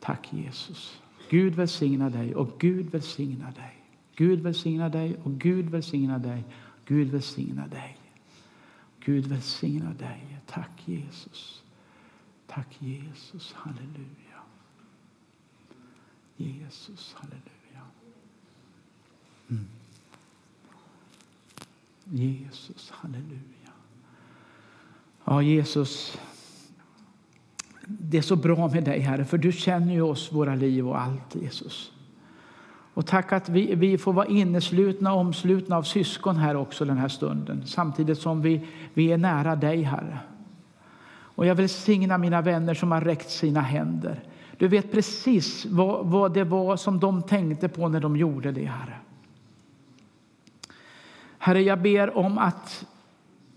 Tack 0.00 0.32
Jesus. 0.32 1.02
Gud 1.30 1.54
välsigna 1.54 2.10
dig 2.10 2.34
och 2.34 2.58
Gud 2.58 2.90
välsigna 2.90 3.50
dig. 3.50 3.84
Gud 4.16 4.40
välsigna 4.40 4.88
dig 4.88 5.16
och 5.22 5.32
Gud 5.32 5.70
välsigna 5.70 6.18
dig. 6.18 6.44
Gud 6.84 7.10
välsigna 7.10 7.66
dig. 7.66 7.98
Gud 9.04 9.26
välsigna 9.26 9.94
dig. 9.94 10.38
Tack 10.46 10.88
Jesus. 10.88 11.62
Tack 12.46 12.76
Jesus. 12.78 13.52
Halleluja. 13.52 14.42
Jesus, 16.36 17.14
halleluja. 17.14 17.61
Mm. 19.52 19.66
Jesus, 22.04 22.90
halleluja. 22.90 23.72
Ja, 25.24 25.42
Jesus, 25.42 26.18
det 27.86 28.18
är 28.18 28.22
så 28.22 28.36
bra 28.36 28.68
med 28.68 28.84
dig, 28.84 29.00
Herre, 29.00 29.24
för 29.24 29.38
du 29.38 29.52
känner 29.52 29.92
ju 29.92 30.02
oss, 30.02 30.32
våra 30.32 30.54
liv 30.54 30.88
och 30.88 31.00
allt, 31.00 31.34
Jesus. 31.34 31.92
Och 32.94 33.06
tack 33.06 33.32
att 33.32 33.48
vi, 33.48 33.74
vi 33.74 33.98
får 33.98 34.12
vara 34.12 34.26
inneslutna 34.26 35.12
och 35.12 35.20
omslutna 35.20 35.76
av 35.76 35.82
syskon 35.82 36.36
här 36.36 36.56
också 36.56 36.84
den 36.84 36.96
här 36.96 37.08
stunden, 37.08 37.62
samtidigt 37.66 38.18
som 38.18 38.42
vi, 38.42 38.66
vi 38.94 39.12
är 39.12 39.18
nära 39.18 39.56
dig, 39.56 39.82
Herre. 39.82 40.18
Och 41.34 41.46
jag 41.46 41.54
vill 41.54 41.68
signa 41.68 42.18
mina 42.18 42.42
vänner 42.42 42.74
som 42.74 42.92
har 42.92 43.00
räckt 43.00 43.30
sina 43.30 43.60
händer. 43.60 44.20
Du 44.56 44.68
vet 44.68 44.92
precis 44.92 45.66
vad, 45.66 46.06
vad 46.06 46.34
det 46.34 46.44
var 46.44 46.76
som 46.76 47.00
de 47.00 47.22
tänkte 47.22 47.68
på 47.68 47.88
när 47.88 48.00
de 48.00 48.16
gjorde 48.16 48.52
det, 48.52 48.64
Herre. 48.64 48.96
Herre, 51.44 51.62
jag 51.62 51.82
ber 51.82 52.16
om 52.16 52.38
att 52.38 52.86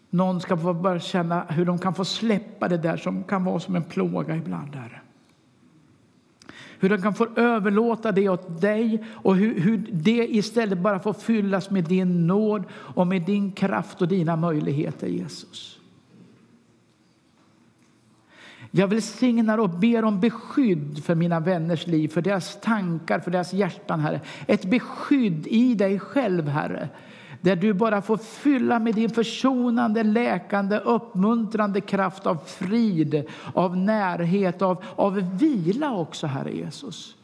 någon 0.10 0.42
ska 0.42 0.58
få 0.58 0.74
börja 0.74 1.00
känna 1.00 1.44
hur 1.50 1.66
de 1.66 1.80
kan 1.80 1.94
få 1.94 2.06
släppa 2.06 2.68
det 2.68 2.78
där 2.78 2.98
som 2.98 3.24
kan 3.24 3.44
vara 3.44 3.60
som 3.60 3.76
en 3.76 3.84
plåga 3.84 4.36
ibland, 4.36 4.76
Herre. 4.76 5.02
Hur 6.80 6.90
de 6.90 7.02
kan 7.02 7.14
få 7.14 7.28
överlåta 7.36 8.12
det 8.12 8.30
åt 8.30 8.62
dig 8.62 9.04
och 9.14 9.36
hur, 9.36 9.60
hur 9.60 9.90
det 9.92 10.36
istället 10.36 10.80
bara 10.80 11.00
får 11.00 11.14
fyllas 11.14 11.70
med 11.70 11.84
din 11.84 12.28
nåd 12.28 12.64
och 12.72 13.08
med 13.08 13.22
din 13.22 13.52
kraft 13.52 14.02
och 14.02 14.08
dina 14.08 14.36
möjligheter, 14.36 15.08
Jesus. 15.08 15.80
Jag 18.72 18.88
välsignar 18.88 19.58
och 19.58 19.70
ber 19.70 20.06
om 20.06 20.20
beskydd 20.20 21.04
för 21.04 21.16
mina 21.16 21.40
vänners 21.40 21.88
liv, 21.88 22.08
för 22.08 22.22
deras 22.22 22.62
tankar, 22.62 23.20
för 23.20 23.32
deras 23.32 23.54
hjärtan, 23.54 24.00
Herre. 24.00 24.22
Ett 24.48 24.66
beskydd 24.66 25.48
i 25.48 25.76
dig 25.76 26.00
själv, 26.00 26.48
Herre 26.48 26.90
där 27.46 27.56
du 27.56 27.74
bara 27.74 28.02
får 28.02 28.18
fylla 28.18 28.80
med 28.80 28.96
din 28.96 29.10
försonande, 29.10 30.04
läkande, 30.04 30.78
uppmuntrande 30.78 31.82
kraft 31.82 32.26
av 32.26 32.38
frid, 32.46 33.24
av 33.54 33.78
närhet, 33.78 34.62
av, 34.62 34.84
av 34.96 35.38
vila 35.38 35.94
också, 35.94 36.28
Herre 36.28 36.52
Jesus. 36.52 37.16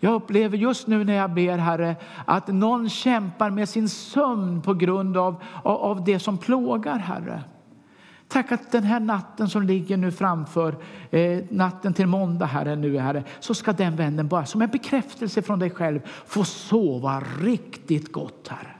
Jag 0.00 0.14
upplever 0.14 0.58
just 0.58 0.86
nu 0.86 1.04
när 1.04 1.14
jag 1.14 1.34
ber, 1.34 1.58
Herre, 1.58 1.96
att 2.24 2.48
någon 2.48 2.88
kämpar 2.88 3.50
med 3.50 3.68
sin 3.68 3.88
sömn 3.88 4.62
på 4.62 4.74
grund 4.74 5.16
av, 5.16 5.42
av, 5.62 5.76
av 5.76 6.04
det 6.04 6.18
som 6.18 6.38
plågar, 6.38 6.98
Herre. 6.98 7.42
Tack 8.28 8.52
att 8.52 8.72
den 8.72 8.84
här 8.84 9.00
natten 9.00 9.48
som 9.48 9.62
ligger 9.62 9.96
nu 9.96 10.12
framför, 10.12 10.76
eh, 11.10 11.44
natten 11.50 11.94
till 11.94 12.06
måndag, 12.06 12.46
Herre, 12.46 12.76
nu, 12.76 12.98
Herre, 12.98 13.24
så 13.40 13.54
ska 13.54 13.72
den 13.72 13.96
vännen 13.96 14.28
bara 14.28 14.46
som 14.46 14.62
en 14.62 14.70
bekräftelse 14.70 15.42
från 15.42 15.58
dig 15.58 15.70
själv 15.70 16.00
få 16.26 16.44
sova 16.44 17.22
riktigt 17.40 18.12
gott, 18.12 18.48
Herre. 18.48 18.75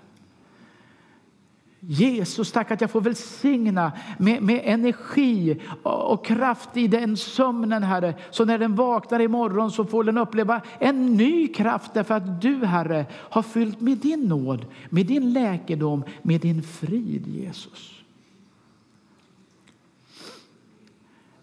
Jesus, 1.88 2.52
tack 2.52 2.70
att 2.70 2.80
jag 2.80 2.90
får 2.90 3.00
välsigna 3.00 3.92
med, 4.18 4.42
med 4.42 4.60
energi 4.64 5.60
och 5.82 6.26
kraft 6.26 6.76
i 6.76 6.88
den 6.88 7.16
sömnen, 7.16 7.82
Herre. 7.82 8.14
Så 8.30 8.44
när 8.44 8.58
den 8.58 8.74
vaknar 8.74 9.20
imorgon 9.20 9.70
så 9.70 9.84
får 9.84 10.04
den 10.04 10.18
uppleva 10.18 10.60
en 10.78 11.16
ny 11.16 11.48
kraft 11.48 11.94
därför 11.94 12.14
att 12.14 12.40
du, 12.40 12.64
Herre, 12.64 13.06
har 13.12 13.42
fyllt 13.42 13.80
med 13.80 13.98
din 13.98 14.20
nåd, 14.20 14.66
med 14.90 15.06
din 15.06 15.32
läkedom, 15.32 16.04
med 16.22 16.40
din 16.40 16.62
frid, 16.62 17.26
Jesus. 17.26 18.02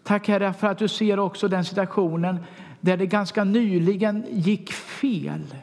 Tack, 0.02 0.28
Herre, 0.28 0.52
för 0.52 0.66
att 0.66 0.78
du 0.78 0.88
ser 0.88 1.18
också 1.18 1.48
den 1.48 1.64
situationen 1.64 2.38
där 2.80 2.96
det 2.96 3.06
ganska 3.06 3.44
nyligen 3.44 4.24
gick 4.30 4.72
fel 4.72 5.54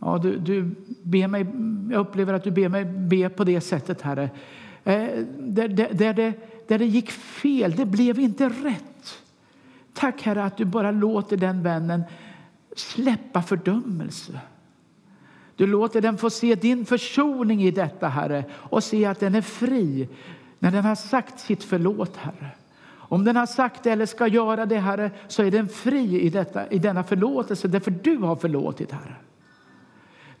Ja, 0.00 0.18
du, 0.18 0.38
du 0.38 0.74
ber 1.02 1.28
mig, 1.28 1.46
jag 1.90 2.00
upplever 2.00 2.34
att 2.34 2.44
du 2.44 2.50
ber 2.50 2.68
mig 2.68 2.84
be 2.84 3.28
på 3.28 3.44
det 3.44 3.60
sättet, 3.60 4.02
Herre. 4.02 4.30
Eh, 4.84 5.08
där, 5.38 5.68
där, 5.68 5.88
där, 5.92 6.14
det, 6.14 6.32
där 6.68 6.78
det 6.78 6.86
gick 6.86 7.10
fel, 7.10 7.74
det 7.76 7.86
blev 7.86 8.20
inte 8.20 8.48
rätt. 8.48 9.18
Tack 9.94 10.22
Herre 10.22 10.44
att 10.44 10.56
du 10.56 10.64
bara 10.64 10.90
låter 10.90 11.36
den 11.36 11.62
vännen 11.62 12.02
släppa 12.76 13.42
fördömelse. 13.42 14.40
Du 15.56 15.66
låter 15.66 16.00
den 16.00 16.18
få 16.18 16.30
se 16.30 16.54
din 16.54 16.86
försoning 16.86 17.62
i 17.62 17.70
detta, 17.70 18.08
Herre, 18.08 18.44
och 18.52 18.84
se 18.84 19.04
att 19.04 19.20
den 19.20 19.34
är 19.34 19.42
fri 19.42 20.08
när 20.58 20.70
den 20.70 20.84
har 20.84 20.94
sagt 20.94 21.40
sitt 21.40 21.64
förlåt, 21.64 22.16
Herre. 22.16 22.50
Om 22.92 23.24
den 23.24 23.36
har 23.36 23.46
sagt 23.46 23.82
det 23.82 23.90
eller 23.90 24.06
ska 24.06 24.26
göra 24.26 24.66
det, 24.66 24.78
Herre, 24.78 25.10
så 25.28 25.42
är 25.42 25.50
den 25.50 25.68
fri 25.68 26.20
i, 26.20 26.30
detta, 26.30 26.70
i 26.70 26.78
denna 26.78 27.04
förlåtelse 27.04 27.68
därför 27.68 27.90
du 27.90 28.16
har 28.16 28.36
förlåtit, 28.36 28.92
Herre. 28.92 29.16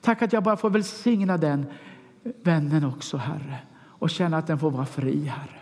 Tack 0.00 0.22
att 0.22 0.32
jag 0.32 0.42
bara 0.42 0.56
får 0.56 0.70
välsigna 0.70 1.36
den 1.36 1.66
vännen 2.42 2.84
också, 2.84 3.16
Herre, 3.16 3.58
och 3.82 4.10
känna 4.10 4.38
att 4.38 4.46
den 4.46 4.58
får 4.58 4.70
vara 4.70 4.86
fri, 4.86 5.24
Herre. 5.24 5.56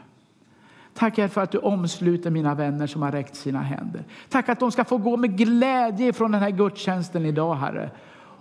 Tack 0.94 1.14
för 1.32 1.40
att 1.40 1.50
du 1.50 1.58
omsluter 1.58 2.30
mina 2.30 2.54
vänner 2.54 2.86
som 2.86 3.02
har 3.02 3.12
räckt 3.12 3.36
sina 3.36 3.62
händer. 3.62 4.04
Tack 4.28 4.48
att 4.48 4.60
de 4.60 4.72
ska 4.72 4.84
få 4.84 4.98
gå 4.98 5.16
med 5.16 5.38
glädje 5.38 6.12
från 6.12 6.32
den 6.32 6.40
här 6.40 6.50
gudstjänsten 6.50 7.26
idag, 7.26 7.54
Herre, 7.54 7.90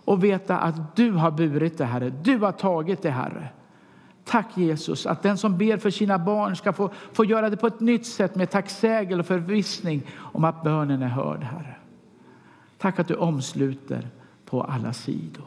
och 0.06 0.24
veta 0.24 0.58
att 0.58 0.96
du 0.96 1.12
har 1.12 1.32
burit 1.32 1.78
det, 1.78 1.86
Herre. 1.86 2.10
Du 2.10 2.38
har 2.38 2.52
tagit 2.52 3.02
det, 3.02 3.12
Herre. 3.12 3.50
Tack 4.24 4.58
Jesus 4.58 5.06
att 5.06 5.24
den 5.24 5.38
som 5.38 5.58
ber 5.58 5.78
för 5.78 5.90
sina 5.90 6.20
barn 6.20 6.56
ska 6.56 6.74
få, 6.74 6.92
få 7.14 7.26
göra 7.26 7.50
det 7.50 7.58
på 7.58 7.68
ett 7.68 7.80
nytt 7.80 8.06
sätt 8.06 8.36
med 8.36 8.50
tacksägel 8.50 9.20
och 9.20 9.26
förvissning 9.26 10.02
om 10.18 10.44
att 10.44 10.64
bönen 10.64 11.02
är 11.02 11.08
hörd, 11.08 11.44
Herre. 11.44 11.76
Tack 12.78 13.00
att 13.00 13.08
du 13.08 13.16
omsluter 13.16 14.08
på 14.46 14.64
alla 14.64 14.94
sidor. 14.94 15.46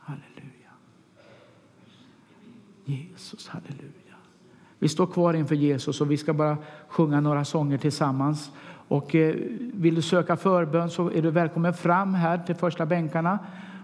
Halleluja. 0.00 0.70
Jesus, 2.84 3.48
halleluja. 3.48 4.16
Vi 4.78 4.88
står 4.88 5.06
kvar 5.06 5.34
inför 5.34 5.54
Jesus 5.54 6.00
och 6.00 6.10
vi 6.10 6.16
ska 6.16 6.32
bara 6.32 6.56
sjunga 6.88 7.20
några 7.20 7.44
sånger 7.44 7.78
tillsammans. 7.78 8.50
Och 8.88 9.14
eh, 9.14 9.34
vill 9.58 9.94
du 9.94 10.02
söka 10.02 10.36
förbön 10.36 10.90
så 10.90 11.10
är 11.10 11.22
du 11.22 11.30
välkommen 11.30 11.74
fram 11.74 12.14
här 12.14 12.38
till 12.38 12.54
första 12.54 12.86
bänkarna. 12.86 13.38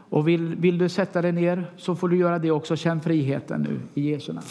Och 0.08 0.28
vill, 0.28 0.54
vill 0.54 0.78
du 0.78 0.88
sätta 0.88 1.22
dig 1.22 1.32
ner 1.32 1.70
så 1.76 1.96
får 1.96 2.08
du 2.08 2.16
göra 2.16 2.38
det 2.38 2.50
också. 2.50 2.76
Känn 2.76 3.00
friheten 3.00 3.62
nu 3.62 3.80
i 3.94 4.10
Jesu 4.10 4.32
namn. 4.32 4.46